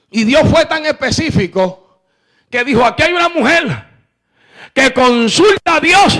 [0.09, 2.01] Y Dios fue tan específico
[2.49, 3.88] que dijo, aquí hay una mujer
[4.74, 6.19] que consulta a Dios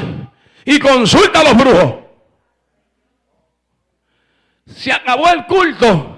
[0.65, 1.95] y consulta a los brujos.
[4.67, 6.12] Se acabó el culto.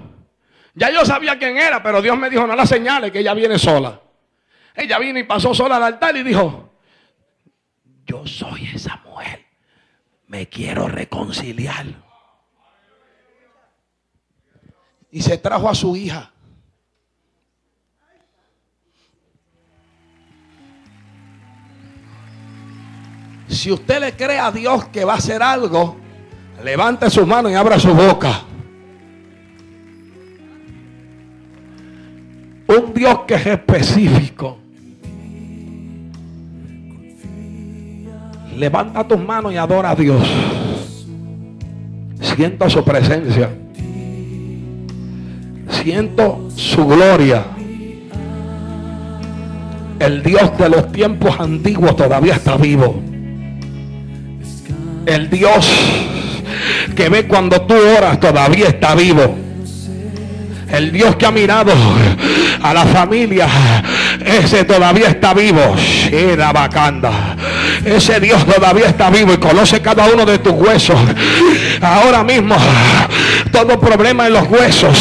[0.76, 3.58] Ya yo sabía quién era, pero Dios me dijo, no la señale que ella viene
[3.58, 3.98] sola.
[4.74, 6.70] Ella vino y pasó sola al altar y dijo,
[8.04, 9.46] yo soy esa mujer.
[10.26, 11.86] Me quiero reconciliar.
[15.10, 16.30] Y se trajo a su hija.
[23.48, 25.96] Si usted le cree a Dios que va a hacer algo,
[26.62, 28.45] levante sus manos y abra su boca.
[32.68, 34.58] Un Dios que es específico.
[38.56, 40.26] Levanta tus manos y adora a Dios.
[42.20, 43.50] Siento su presencia.
[45.68, 47.44] Siento su gloria.
[49.98, 53.00] El Dios de los tiempos antiguos todavía está vivo.
[55.06, 55.70] El Dios
[56.96, 59.45] que ve cuando tú oras todavía está vivo.
[60.70, 61.72] El Dios que ha mirado
[62.62, 63.46] a la familia,
[64.24, 65.76] ese todavía está vivo.
[66.10, 67.36] Era bacanda.
[67.84, 70.98] Ese Dios todavía está vivo y conoce cada uno de tus huesos.
[71.80, 72.56] Ahora mismo,
[73.52, 74.98] todo problema en los huesos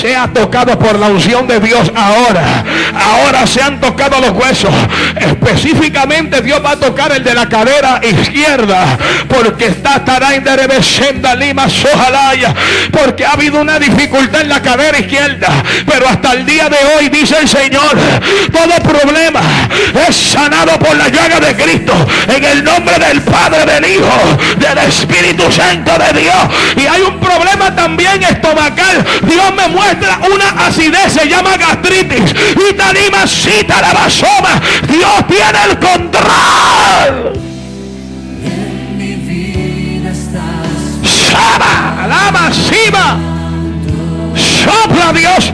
[0.00, 2.64] sea tocado por la unción de Dios ahora.
[2.94, 4.70] Ahora se han tocado los huesos.
[5.16, 8.98] Específicamente Dios va a tocar el de la cadera izquierda.
[9.28, 12.54] Porque está en lima sojalaya.
[12.90, 15.48] Porque ha habido una dificultad en la cadera izquierda.
[15.86, 17.96] Pero hasta el día de hoy dice el Señor,
[18.52, 19.40] todo problema
[20.08, 21.92] es sanado por la llaga de Cristo.
[22.28, 26.36] En el nombre del Padre, del Hijo, del Espíritu Santo de Dios.
[26.76, 29.04] Y hay un problema también estomacal.
[29.22, 29.68] Dios me
[30.32, 32.34] una acidez, se llama gastritis.
[32.70, 34.60] Y tanima cita la basoma.
[34.86, 37.32] Dios tiene el control.
[41.30, 43.18] Saba, alama, Siba.
[44.34, 45.52] Sopla Dios.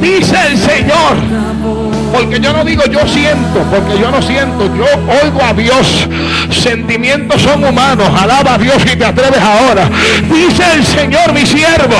[0.00, 1.16] Dice el Señor.
[2.14, 4.86] Porque yo no digo yo siento, porque yo no siento, yo
[5.22, 6.08] oigo a Dios.
[6.50, 8.08] Sentimientos son humanos.
[8.16, 9.90] Alaba a Dios y te atreves ahora.
[10.32, 11.96] Dice el Señor, mi siervo,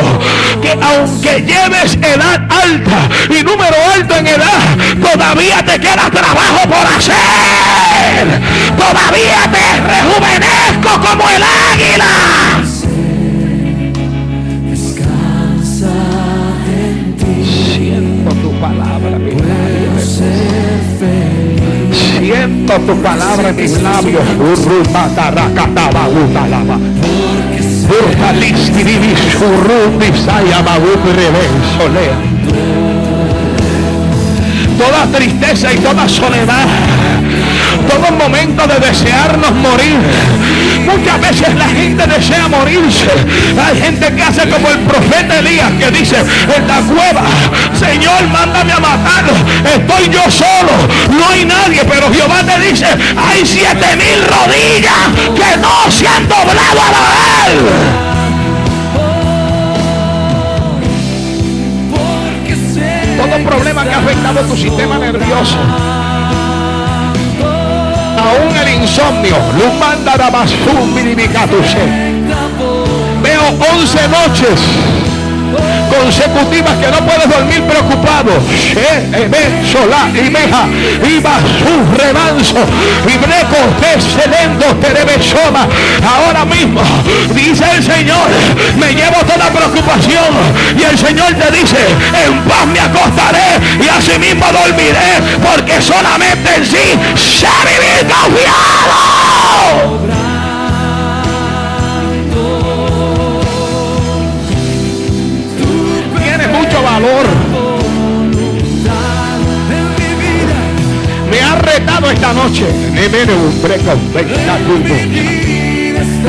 [0.63, 4.61] que aunque lleves edad alta y número alto en edad,
[5.03, 8.41] todavía te queda trabajo por hacer.
[8.79, 12.74] Todavía te rejuvenezco como el águila.
[22.45, 24.23] Siento tu palabra en mis labios.
[34.77, 36.67] Toda tristeza y toda soledad
[37.95, 39.99] todo momento de desearnos morir.
[40.85, 43.09] Muchas veces la gente desea morirse.
[43.65, 46.17] Hay gente que hace como el profeta Elías que dice
[46.57, 47.23] en la cueva,
[47.79, 49.33] Señor, mándame a matarlo.
[49.65, 50.73] Estoy yo solo,
[51.19, 56.29] no hay nadie, pero Jehová te dice, hay siete mil rodillas que no se han
[56.29, 57.59] doblado a la él.
[63.17, 66.04] Todo problema que ha afectado tu sistema nervioso
[68.29, 69.37] aún el insomnio.
[69.59, 70.95] Lumanda da basum
[73.23, 73.47] Veo
[73.77, 74.61] 11 noches
[75.99, 78.33] consecutivas que no puedes dormir preocupado.
[79.71, 80.67] Sola y meja
[81.09, 82.59] iba su remanso
[83.07, 83.57] y breco
[83.95, 84.65] excelendo
[85.23, 85.67] soma.
[86.05, 86.83] Ahora mismo
[87.35, 88.29] dice el Señor,
[88.79, 90.35] me llevo toda preocupación
[90.79, 91.79] y el Señor te dice,
[92.27, 99.45] en paz me acostaré y así mismo dormiré porque solamente en sí se vivir confiado.
[112.15, 112.67] Esta noche.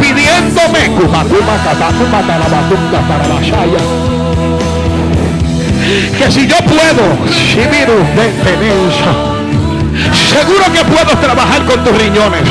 [0.01, 0.81] Pidiéndome
[6.17, 7.03] que si yo puedo,
[10.13, 12.43] seguro que puedo trabajar con tus riñones.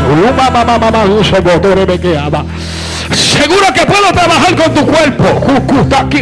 [3.12, 5.24] Seguro que puedo trabajar con tu cuerpo.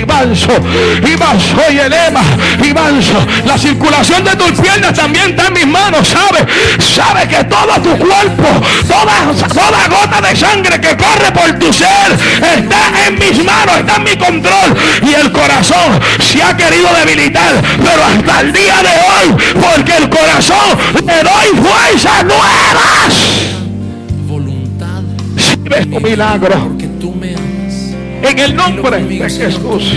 [0.00, 1.56] y manso.
[1.70, 2.22] Y elema.
[2.62, 3.26] Y manso.
[3.44, 6.08] La circulación de tus piernas también está en mis manos.
[6.08, 6.46] ¿Sabe?
[6.80, 8.48] Sabe que todo tu cuerpo,
[8.88, 11.88] toda, toda gota de sangre que corre por tu ser
[12.56, 14.76] está en mis manos, está en mi control.
[15.02, 17.62] Y el corazón se ha querido debilitar.
[17.82, 23.61] Pero hasta el día de hoy, porque el corazón le doy fuerzas nuevas
[25.80, 26.68] tu milagro.
[26.68, 27.94] Porque tú me amas.
[28.22, 29.92] En el nombre de Jesús.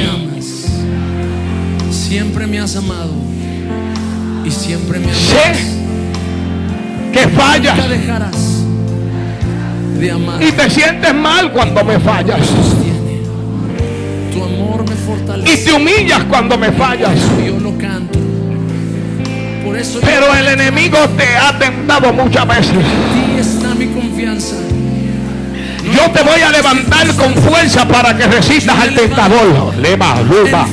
[1.91, 3.11] Siempre me has amado.
[4.43, 5.17] Y siempre me amas.
[5.17, 5.53] Sé
[7.13, 7.77] que fallas.
[7.77, 8.63] Nunca dejarás
[9.99, 10.43] de amar.
[10.43, 12.39] Y te sientes mal cuando me fallas.
[14.33, 15.53] Tu amor me fortalece.
[15.53, 17.17] Y te humillas cuando me fallas.
[17.45, 18.19] Yo lo canto.
[19.63, 22.71] Por eso Pero el enemigo te ha tentado muchas veces.
[22.71, 24.55] En ti está mi confianza.
[25.95, 29.75] Yo te voy a levantar con fuerza para que resistas al tentador.
[29.77, 30.67] Lema, lupa.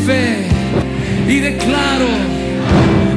[1.28, 2.06] Y declaro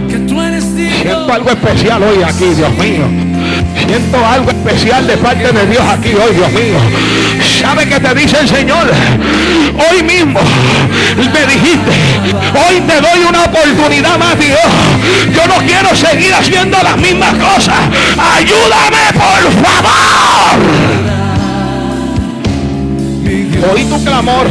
[0.07, 0.63] que tú eres
[1.01, 3.05] Siento algo especial hoy aquí, Dios mío.
[3.87, 6.79] Siento algo especial de parte de Dios aquí hoy, Dios mío.
[7.61, 8.91] ¿Sabe que te dice el Señor?
[9.91, 10.39] Hoy mismo
[11.15, 11.91] me dijiste,
[12.67, 14.59] hoy te doy una oportunidad más, Dios.
[15.33, 17.77] Yo no quiero seguir haciendo las mismas cosas.
[18.17, 21.24] Ayúdame, por favor.
[23.73, 24.47] Oí tu clamor.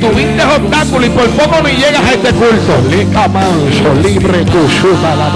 [0.00, 4.02] Tuviste obstáculo y por poco ni llegas a este culto.
[4.02, 4.68] libre tu
[5.02, 5.28] la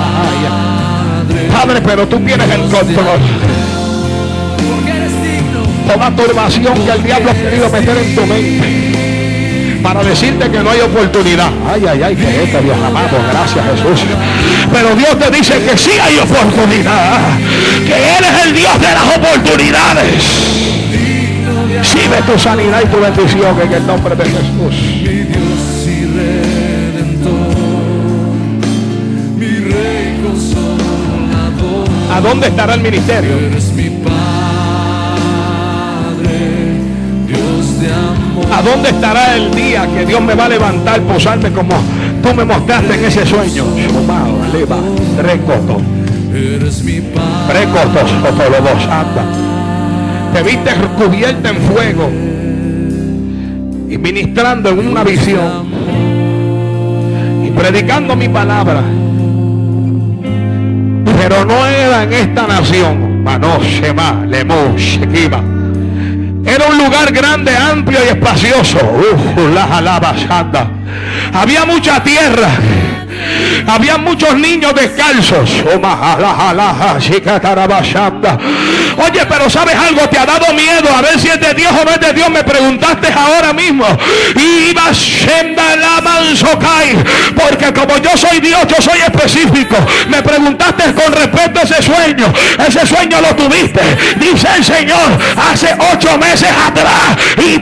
[1.53, 3.20] Padre, pero tú tienes el control.
[5.86, 8.91] Toda turbación que el diablo ha querido meter en tu mente
[9.83, 11.51] para decirte que no hay oportunidad.
[11.66, 14.07] Ay, ay, ay, que este Dios amado, gracias Jesús.
[14.72, 17.20] Pero Dios te dice que sí hay oportunidad,
[17.87, 20.62] que Él es el Dios de las oportunidades.
[21.78, 24.74] Recibe tu sanidad y tu bendición en el nombre de Jesús.
[25.03, 27.57] Mi Dios y redentor,
[29.37, 31.89] mi rey consolador.
[32.14, 33.37] ¿A dónde estará el ministerio?
[38.53, 41.74] ¿A dónde estará el día que Dios me va a levantar, posarme como
[42.22, 43.64] tú me mostraste en ese sueño?
[44.53, 44.78] leva,
[45.22, 45.80] recoto.
[46.34, 47.61] Eres mi Padre.
[47.61, 49.53] Recotos, dos, anda
[50.32, 52.11] te viste cubierta en fuego
[53.88, 55.66] y ministrando en una visión
[57.44, 58.82] y predicando mi palabra.
[61.05, 64.24] Pero no era en esta nación, Manoshema,
[64.76, 65.51] Shekiba.
[66.45, 68.78] Era un lugar grande, amplio y espacioso.
[68.78, 69.66] Uf, la
[71.32, 72.49] Había mucha tierra.
[73.66, 75.51] Había muchos niños descalzos.
[78.97, 80.09] Oye, pero ¿sabes algo?
[80.09, 82.31] Te ha dado miedo a ver si es de Dios o no es de Dios.
[82.31, 83.87] Me preguntaste ahora mismo.
[84.37, 86.03] Y la
[87.35, 89.77] Porque como yo soy Dios, yo soy específico.
[90.09, 92.33] Me preguntaste con respecto a ese sueño.
[92.66, 93.81] Ese sueño lo tuviste.
[94.16, 97.16] Dice el Señor hace ocho meses atrás.
[97.39, 97.61] Y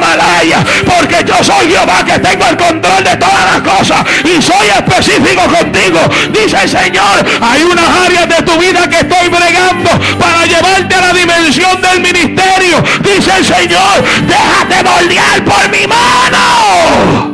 [0.00, 0.64] Malaya.
[0.84, 4.04] Porque yo soy Jehová que tengo el control de todas las cosas.
[4.24, 6.00] Y soy específico contigo.
[6.32, 11.00] Dice el Señor, hay unas áreas de tu vida que estoy bregando para llevarte a
[11.00, 12.82] la dimensión del ministerio.
[13.02, 17.32] Dice el Señor, déjate moldear por mi mano.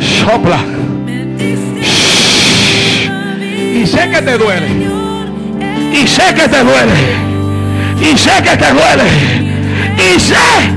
[0.00, 0.60] Sopla.
[3.74, 4.68] Y sé que te duele.
[5.92, 6.92] Y sé que te duele.
[8.00, 9.04] Y sé que te duele.
[9.96, 10.34] Y sé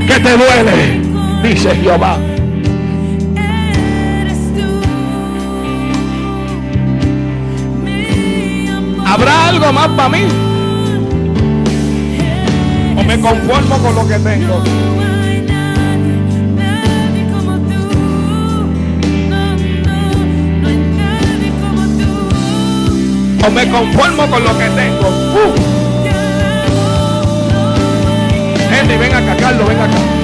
[0.07, 1.01] que te duele.
[1.43, 2.17] Dice Jehová.
[9.18, 10.28] ¿Habrá algo más para mí?
[12.95, 14.63] ¿O me conformo con lo que tengo?
[23.43, 25.09] ¿O me conformo con lo que tengo?
[25.09, 25.55] Uh.
[28.70, 30.16] Gente, ven acá, Carlos, acá.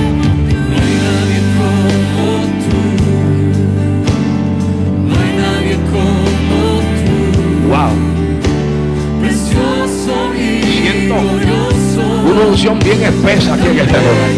[12.53, 14.29] Unción bien espesa aquí en este lugar.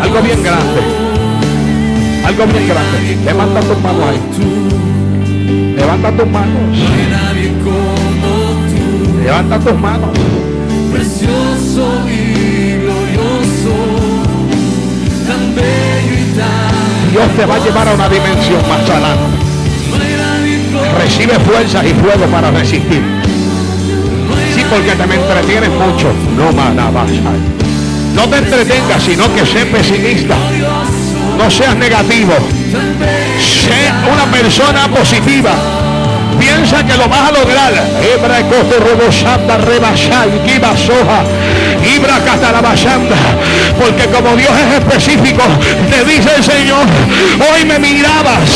[0.00, 0.80] Algo bien grande.
[2.24, 3.18] Algo bien grande.
[3.24, 4.20] Levanta tus manos ahí.
[5.76, 6.78] Levanta tus manos.
[9.24, 10.10] Levanta tus manos.
[10.92, 13.74] Precioso y glorioso.
[15.26, 19.48] Tan bello y tan Dios te va a llevar a una dimensión más adelante.
[21.02, 23.17] Recibe fuerzas y fuego para resistir.
[24.70, 26.12] Porque te me entretienes mucho.
[26.36, 27.04] No nada.
[28.14, 30.36] No te entretengas, sino que sé pesimista.
[31.38, 32.34] No seas negativo.
[33.38, 35.52] Sé una persona positiva.
[36.38, 37.72] Piensa que lo vas a lograr.
[38.02, 41.24] Hebra coto robosanda rebashai kiba soja.
[41.94, 43.16] Ibra catarabashanda.
[43.78, 45.42] Porque como Dios es específico,
[45.90, 46.86] te dice el Señor,
[47.52, 48.50] hoy me mirabas.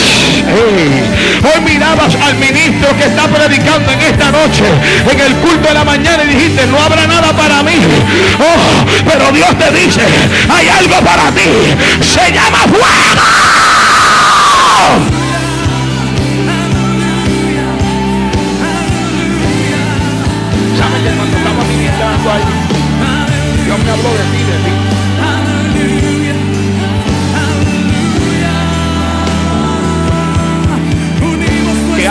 [1.43, 4.64] Hoy mirabas al ministro que está predicando en esta noche,
[5.11, 7.76] en el culto de la mañana, y dijiste, no habrá nada para mí.
[8.39, 10.03] Oh, pero Dios te dice,
[10.51, 11.49] hay algo para ti.
[12.01, 13.22] Se llama fuego.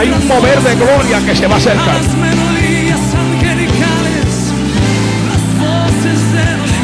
[0.02, 2.02] Hay un mover de gloria que se va a acercar.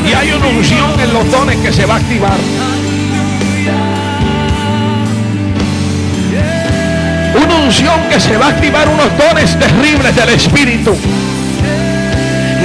[0.07, 2.37] Y hay una unción en los dones que se va a activar.
[7.43, 10.95] Una unción que se va a activar unos dones terribles del Espíritu.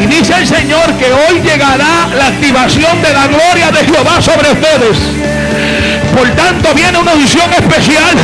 [0.02, 4.52] Y dice el Señor que hoy llegará la activación de la gloria de Jehová sobre
[4.52, 4.98] ustedes.
[6.14, 8.18] Por tanto viene una unción especial.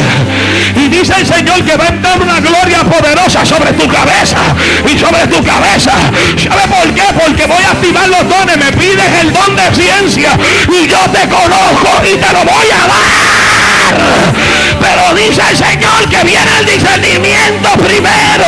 [0.91, 4.39] Dice el Señor que va a entrar una gloria poderosa sobre tu cabeza.
[4.87, 5.93] Y sobre tu cabeza.
[6.37, 7.03] ¿Sabe por qué?
[7.13, 8.57] Porque voy a activar los dones.
[8.57, 10.31] Me pides el don de ciencia.
[10.69, 14.38] Y yo te conozco y te lo voy a dar.
[14.81, 18.47] Pero dice el Señor que viene el discernimiento primero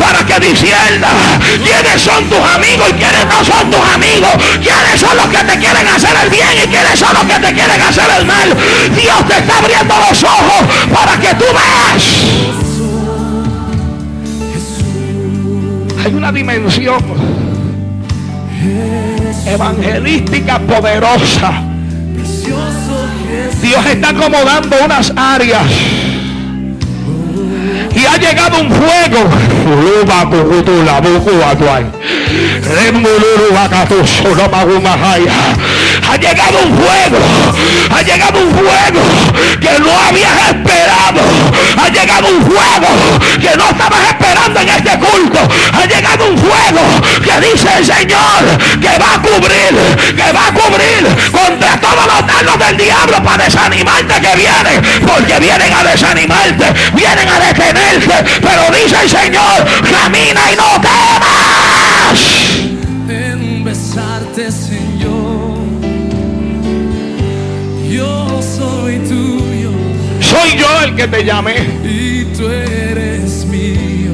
[0.00, 1.08] para que discierna
[1.62, 4.30] quiénes son tus amigos y quiénes no son tus amigos,
[4.62, 7.52] quiénes son los que te quieren hacer el bien y quiénes son los que te
[7.52, 8.54] quieren hacer el mal.
[8.94, 10.62] Dios te está abriendo los ojos
[10.92, 12.04] para que tú veas.
[16.04, 17.02] Hay una dimensión
[19.46, 21.62] evangelística poderosa.
[23.64, 25.64] Dios está acomodando unas áreas.
[27.96, 29.30] Y ha llegado un fuego.
[36.14, 37.18] Ha llegado un fuego.
[37.90, 39.02] Ha llegado un fuego
[39.60, 41.20] que no habías esperado.
[41.76, 45.40] Ha llegado un fuego que no estabas esperando en este culto.
[45.72, 46.82] Ha llegado un fuego
[47.18, 48.42] que dice el Señor
[48.80, 49.74] que va a cubrir,
[50.14, 51.02] que va a cubrir
[51.32, 55.02] contra todos los dardos del diablo para desanimarte que vienen.
[55.04, 58.40] Porque vienen a desanimarte, vienen a detenerte.
[58.40, 60.73] Pero dice el Señor, camina y no
[70.94, 71.54] el que te llamé.
[71.84, 74.12] y tú eres mío.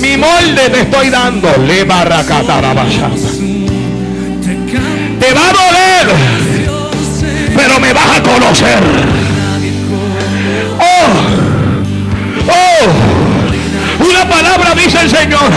[0.00, 1.48] Mi molde te estoy dando.
[1.66, 1.82] Le.
[5.20, 6.16] Te va a doler,
[7.54, 8.82] pero me vas a conocer.
[10.80, 11.12] Oh,
[12.48, 13.21] oh,
[14.56, 15.50] palabra dice el Señor.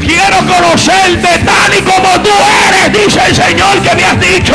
[0.00, 2.30] Quiero conocerte tal y como tú
[2.68, 4.54] eres, dice el Señor que me has dicho.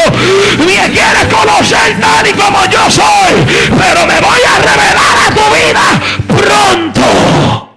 [0.59, 3.33] Me quieres conocer tal y como yo soy,
[3.77, 5.83] pero me voy a revelar a tu vida
[6.27, 7.69] pronto.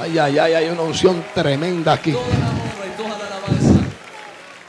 [0.00, 2.14] Ay, ay, ay, hay una unción tremenda aquí.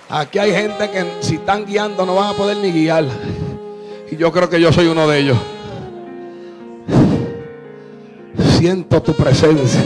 [0.10, 3.06] Aquí hay gente que si están guiando no van a poder ni guiar.
[4.12, 5.38] Y yo creo que yo soy uno de ellos.
[8.58, 9.84] Siento tu presencia.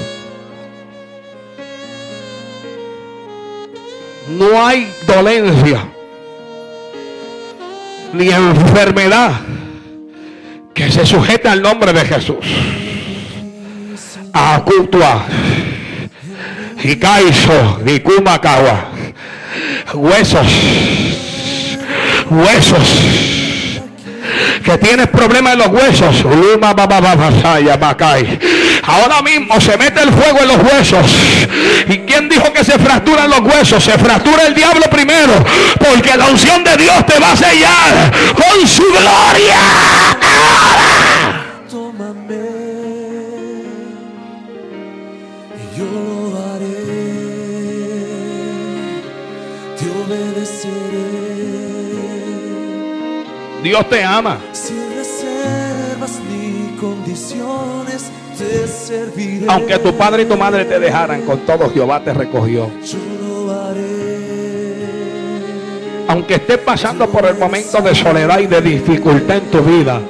[4.30, 5.86] No hay dolencia
[8.14, 9.32] ni enfermedad
[10.74, 12.46] que se sujete al nombre de Jesús.
[14.32, 15.26] Acutua.
[16.82, 17.80] Hikaiso.
[17.84, 18.90] Nikumakawa.
[19.94, 20.48] Huesos.
[22.30, 23.43] Huesos
[24.64, 26.24] que tienes problemas en los huesos.
[28.84, 31.16] Ahora mismo se mete el fuego en los huesos.
[31.88, 33.84] ¿Y quién dijo que se fracturan los huesos?
[33.84, 35.34] Se fractura el diablo primero.
[35.80, 39.58] Porque la unción de Dios te va a sellar con su gloria.
[53.64, 54.38] Dios te ama.
[54.52, 58.12] sin reservas ni condiciones.
[58.38, 59.46] Te serviré.
[59.48, 62.70] Aunque tu padre y tu madre te dejaran, con todo Jehová te recogió.
[62.84, 63.94] yo lo haré.
[66.10, 70.02] Aunque estés pasando por el momento de soledad y de dificultad en tu vida,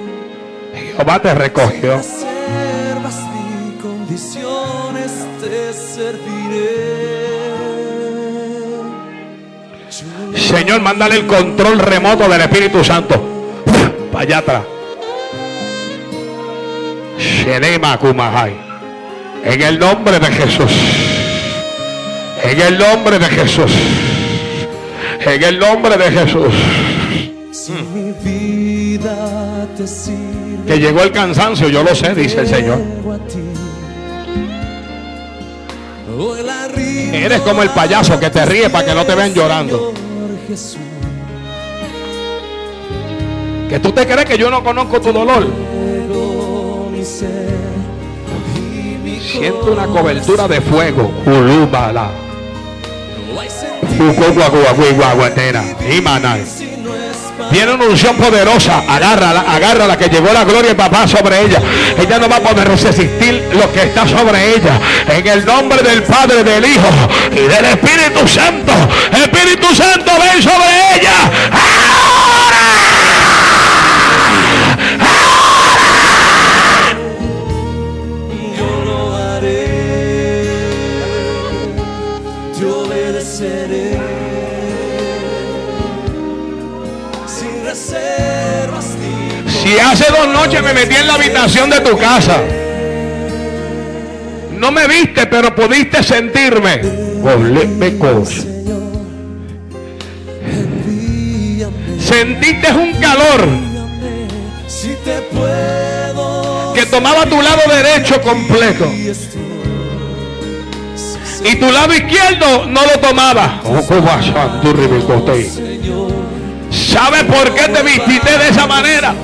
[0.96, 1.98] Jehová te recogió.
[1.98, 7.04] reservas ni condiciones te serviré.
[10.36, 13.33] Señor, mándale el control remoto del Espíritu Santo.
[14.14, 14.64] Para allá atrás.
[19.44, 20.72] En el nombre de Jesús.
[22.44, 23.72] En el nombre de Jesús.
[25.26, 26.54] En el nombre de Jesús.
[30.68, 32.82] Que llegó el cansancio, yo lo sé, dice el Señor.
[37.12, 39.92] Eres como el payaso que te ríe para que no te vean llorando.
[40.48, 40.78] Jesús,
[43.70, 45.48] Que tú te crees que yo no conozco tu dolor.
[49.22, 51.12] Siento una cobertura de fuego.
[51.26, 52.12] Ulúbala.
[57.52, 58.84] Viene una unción poderosa.
[58.88, 61.62] Agárrala, agárrala, que llegó la gloria y papá sobre ella.
[61.98, 64.80] Ella no va a poder resistir lo que está sobre ella.
[65.08, 66.90] En el nombre del Padre, del Hijo
[67.32, 68.72] y del Espíritu Santo.
[69.12, 71.32] Espíritu Santo, ven sobre ella.
[71.52, 72.23] Ahora.
[89.74, 92.40] Si hace dos noches me metí en la habitación de tu casa.
[94.52, 96.80] No me viste, pero pudiste sentirme.
[102.00, 103.48] Sentiste un calor
[106.76, 109.12] que tomaba tu lado derecho completo y
[111.46, 113.60] y tu lado izquierdo no lo tomaba.
[116.70, 119.16] ¿Sabe por qué te vististe de esa manera?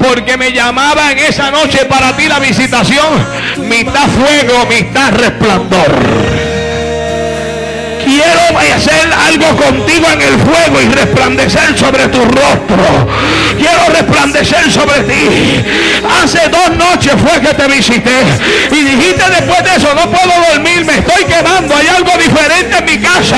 [0.00, 3.26] Porque me llamaba en esa noche para ti la visitación.
[3.58, 5.92] Mitad fuego, mitad resplandor.
[8.04, 13.08] Quiero hacer algo contigo en el fuego y resplandecer sobre tu rostro.
[13.60, 15.62] Quiero resplandecer sobre ti.
[16.22, 18.16] Hace dos noches fue que te visité
[18.70, 22.84] y dijiste después de eso, no puedo dormir, me estoy quemando, hay algo diferente en
[22.86, 23.36] mi casa.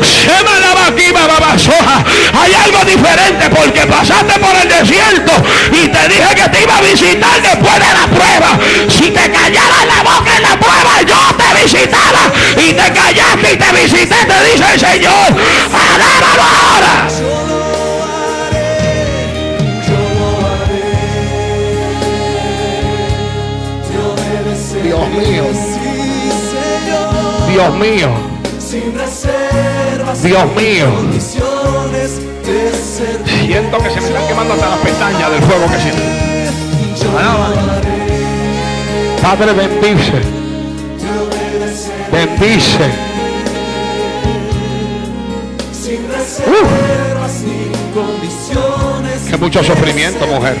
[0.00, 2.02] Se me lava aquí, babasoja.
[2.40, 5.32] Hay algo diferente porque pasaste por el desierto
[5.72, 8.58] y te dije que te iba a visitar después de la prueba.
[8.88, 13.56] Si te callaras la boca en la prueba, yo te visitaba y te callaste y
[13.56, 15.28] te visité, te dice el Señor.
[15.68, 17.37] Alábalo ahora.
[27.58, 28.08] Dios mío,
[28.60, 30.86] Sin reservas, Dios mío.
[33.26, 37.18] Siento que se me están quemando hasta las pestañas del fuego que siento.
[37.18, 37.48] Alaba.
[39.20, 40.12] Padre, bendice,
[42.12, 42.90] bendice.
[45.72, 49.22] Sin reservas ni condiciones.
[49.28, 50.56] Que mucho sufrimiento, mujer.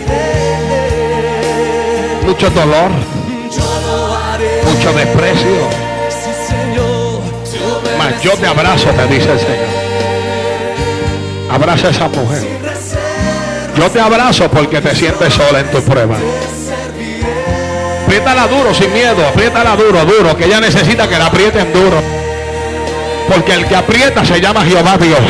[2.26, 2.90] Mucho dolor,
[4.64, 5.87] mucho desprecio.
[8.22, 9.88] Yo te abrazo, te dice el Señor.
[11.50, 12.46] Abraza a esa mujer.
[13.76, 16.16] Yo te abrazo porque te sientes sola en tu prueba.
[18.04, 19.26] Apriétala duro, sin miedo.
[19.28, 20.36] Apriétala duro, duro.
[20.36, 22.02] Que ella necesita que la aprieten duro.
[23.28, 25.20] Porque el que aprieta se llama Jehová Dios.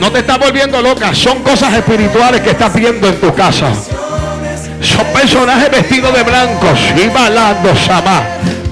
[0.00, 1.14] No te estás volviendo loca.
[1.14, 3.68] Son cosas espirituales que estás viendo en tu casa.
[4.80, 8.22] Son personajes vestidos de blancos y balando Samá.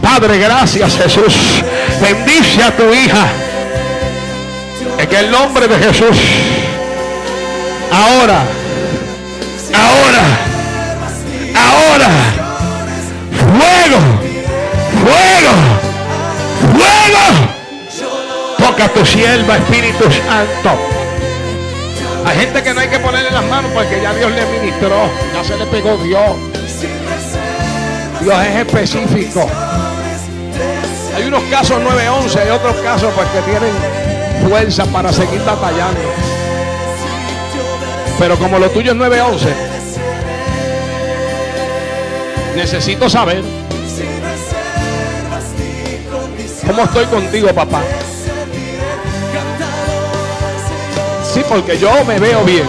[0.05, 1.63] Padre, gracias Jesús.
[2.01, 3.27] Bendice a tu hija.
[4.99, 6.19] En el nombre de Jesús.
[7.91, 8.43] Ahora.
[9.75, 10.25] Ahora.
[11.57, 12.09] Ahora.
[13.41, 14.01] Fuego.
[15.03, 15.55] Fuego.
[16.75, 17.55] Fuego.
[18.59, 20.79] Toca tu sierva, Espíritu Santo.
[22.27, 25.09] Hay gente que no hay que ponerle las manos porque ya Dios le ministró.
[25.35, 26.37] Ya se le pegó Dios.
[28.21, 29.51] Dios es específico.
[31.15, 33.71] Hay unos casos 911, hay otros casos pues que tienen
[34.49, 36.01] fuerza para seguir batallando.
[38.19, 39.55] Pero como lo tuyo es 911,
[42.57, 43.43] necesito saber
[46.67, 47.81] cómo estoy contigo, papá.
[51.33, 52.65] Sí, porque yo me veo bien.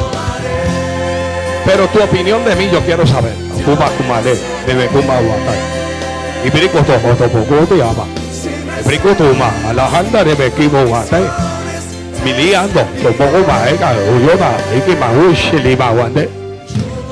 [1.66, 3.34] Pero tu opinión de mí yo quiero saber.
[4.68, 4.88] Debe
[7.46, 8.06] kote ama.
[8.86, 11.26] Perico toma, alajanda debe kimo watai.
[12.24, 16.30] Miliando, tomo kuma eka, uyona, iki ma ushi lima wande.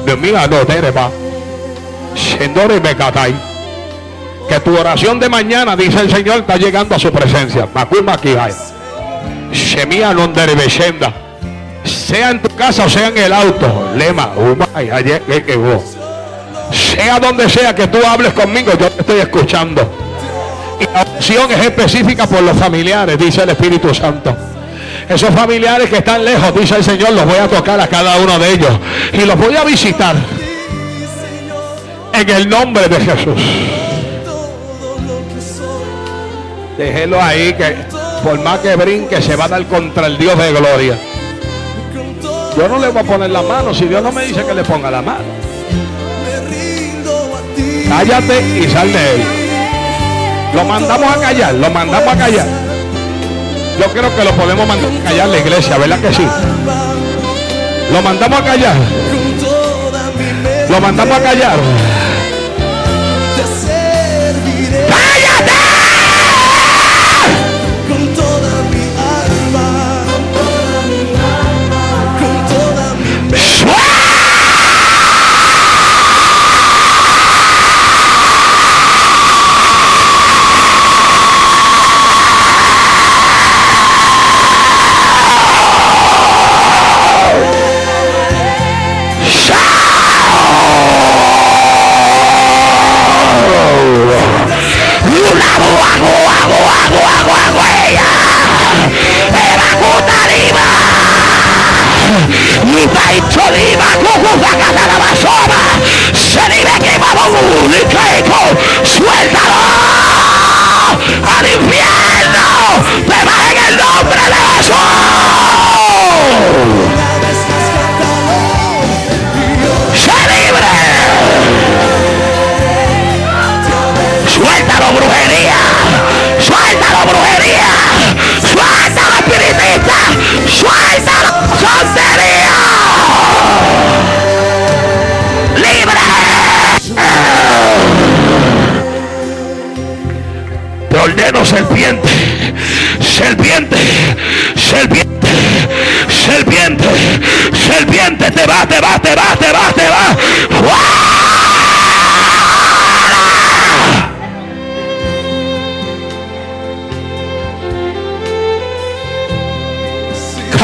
[0.05, 1.09] De mira no te ba.
[2.15, 3.35] Shendore me katai.
[4.47, 7.67] Que tu oración de mañana, dice el Señor, está llegando a su presencia.
[7.73, 8.53] Makuma kihai.
[9.51, 11.23] Shemia non debe shenda
[12.13, 15.83] sea en tu casa o sea en el auto, lema, umay, ayer, que, que, vos.
[16.71, 20.02] sea donde sea que tú hables conmigo, yo te estoy escuchando.
[20.83, 24.35] Y la oración es específica por los familiares, dice el Espíritu Santo.
[25.07, 28.37] Esos familiares que están lejos, dice el Señor, los voy a tocar a cada uno
[28.37, 28.71] de ellos.
[29.13, 30.15] Y los voy a visitar.
[32.13, 33.41] En el nombre de Jesús.
[36.77, 37.75] Déjelo ahí que
[38.23, 40.97] por más que brinque se va a dar contra el Dios de gloria.
[42.57, 44.63] Yo no le voy a poner la mano si Dios no me dice que le
[44.63, 45.23] ponga la mano.
[47.87, 49.42] Cállate y sal de él.
[50.53, 52.47] Lo mandamos a callar, lo mandamos a callar.
[53.79, 56.27] Yo creo que lo podemos mandar a callar la iglesia, ¿verdad que sí?
[57.91, 58.75] Lo mandamos a callar.
[60.69, 61.57] Lo mandamos a callar.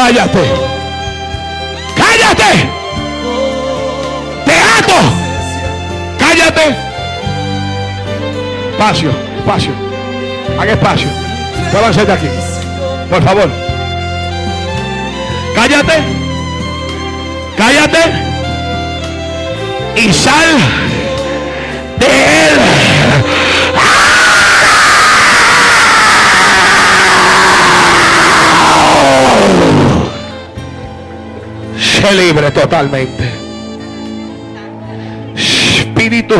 [0.09, 0.43] Cállate,
[1.95, 2.69] cállate,
[4.43, 4.99] te ato,
[6.17, 6.75] cállate.
[8.71, 9.71] Espacio, espacio.
[10.59, 11.07] Haga espacio.
[11.71, 12.27] Muévanse de aquí.
[13.07, 13.51] Por favor.
[15.53, 16.03] Cállate.
[17.55, 17.99] Cállate.
[19.95, 20.57] Y sal
[21.99, 22.68] de él.
[32.07, 33.23] Libre totalmente.
[35.35, 36.35] Espíritu.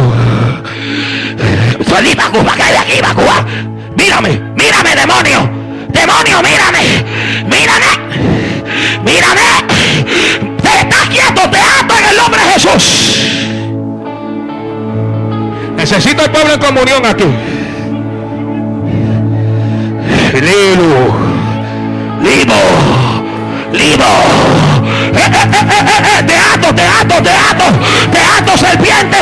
[3.96, 5.50] Mírame, mírame, demonio.
[5.90, 7.06] Demonio, mírame.
[7.46, 7.86] Mírame.
[9.06, 9.42] Mírame.
[10.62, 12.84] Te estás quieto, te ato en el nombre de Jesús.
[15.78, 17.26] Necesito el pueblo en comunión aquí.
[20.34, 21.29] Lilu.
[25.48, 27.66] Te ato, te ato, te ato.
[28.12, 29.18] Te ato, serpiente.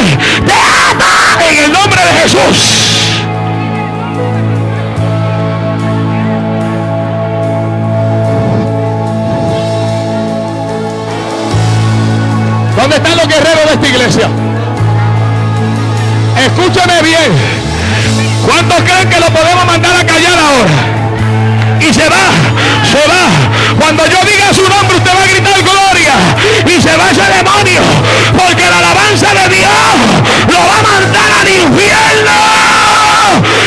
[0.45, 2.97] Te ato en el nombre de Jesús.
[13.15, 14.29] los guerreros de esta iglesia.
[16.45, 17.31] Escúchame bien.
[18.45, 20.96] ¿Cuántos creen que lo podemos mandar a callar ahora?
[21.87, 22.27] Y se va,
[22.83, 23.79] se va.
[23.79, 26.15] Cuando yo diga su nombre, usted va a gritar gloria.
[26.65, 27.81] Y se va ese demonio.
[28.37, 29.71] Porque la alabanza de Dios
[30.49, 32.31] lo va a mandar al infierno.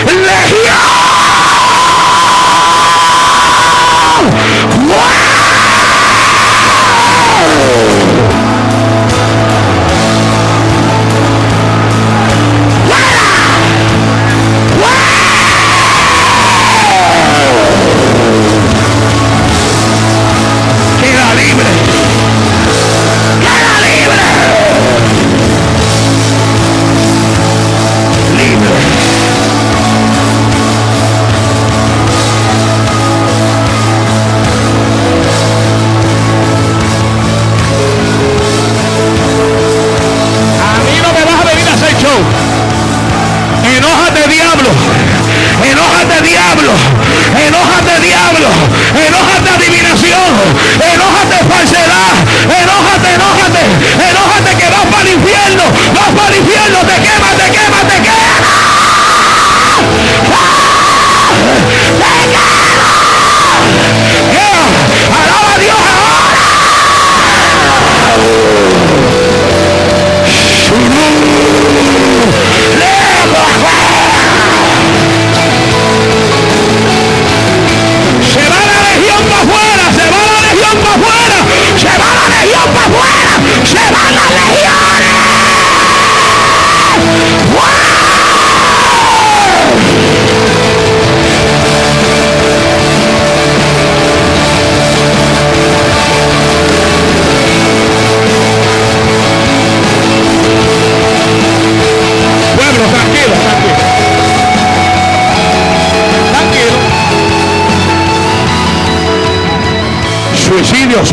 [0.04, 1.09] Legión.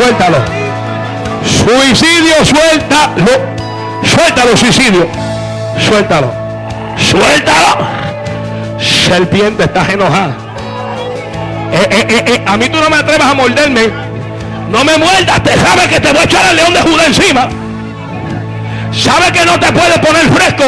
[0.07, 0.37] Suéltalo.
[1.43, 3.31] Suicidio, suéltalo.
[4.03, 5.07] Suéltalo, suicidio.
[5.77, 6.31] Suéltalo.
[6.97, 7.87] Suéltalo.
[8.79, 10.35] Serpiente, estás enojada.
[11.73, 13.89] Eh, eh, eh, A mí tú no me atrevas a morderme.
[14.71, 15.43] No me muerdas.
[15.43, 17.49] Te sabes que te voy a echar al león de Judá encima.
[18.93, 20.63] Sabes que no te puedes poner fresco.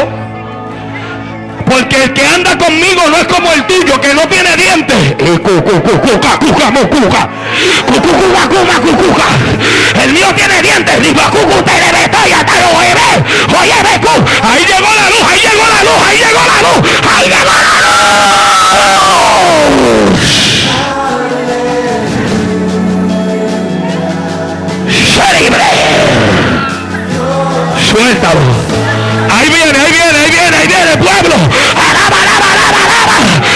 [1.66, 5.16] Porque el que anda conmigo no es como el tuyo, que no tiene dientes.
[10.04, 11.02] El mío tiene dientes.
[11.02, 12.90] Digo, cucu, te le meto y hasta lo ve.
[13.60, 13.74] Oye.
[14.42, 16.80] Ahí llegó la luz, ahí llegó la luz, ahí llegó la luz.
[17.18, 18.00] Ahí llegó la luz.
[25.40, 25.68] Libre.
[27.90, 28.40] Suéltalo.
[29.32, 31.36] Ahí viene, ahí viene, ahí viene, ahí viene el pueblo.
[31.36, 33.49] Alaba, alaba, alaba, alaba.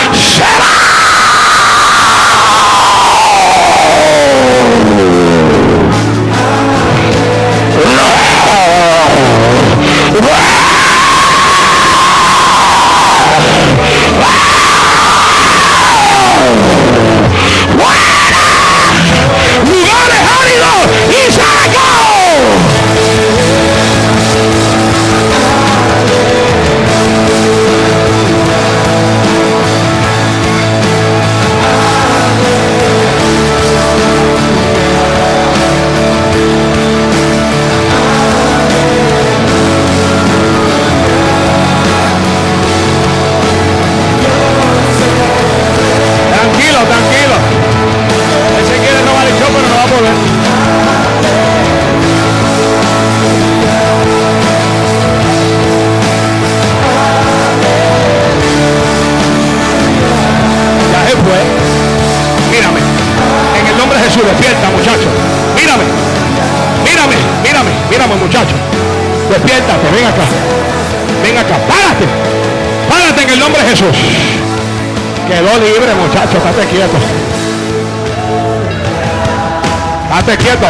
[80.31, 80.69] izquierda.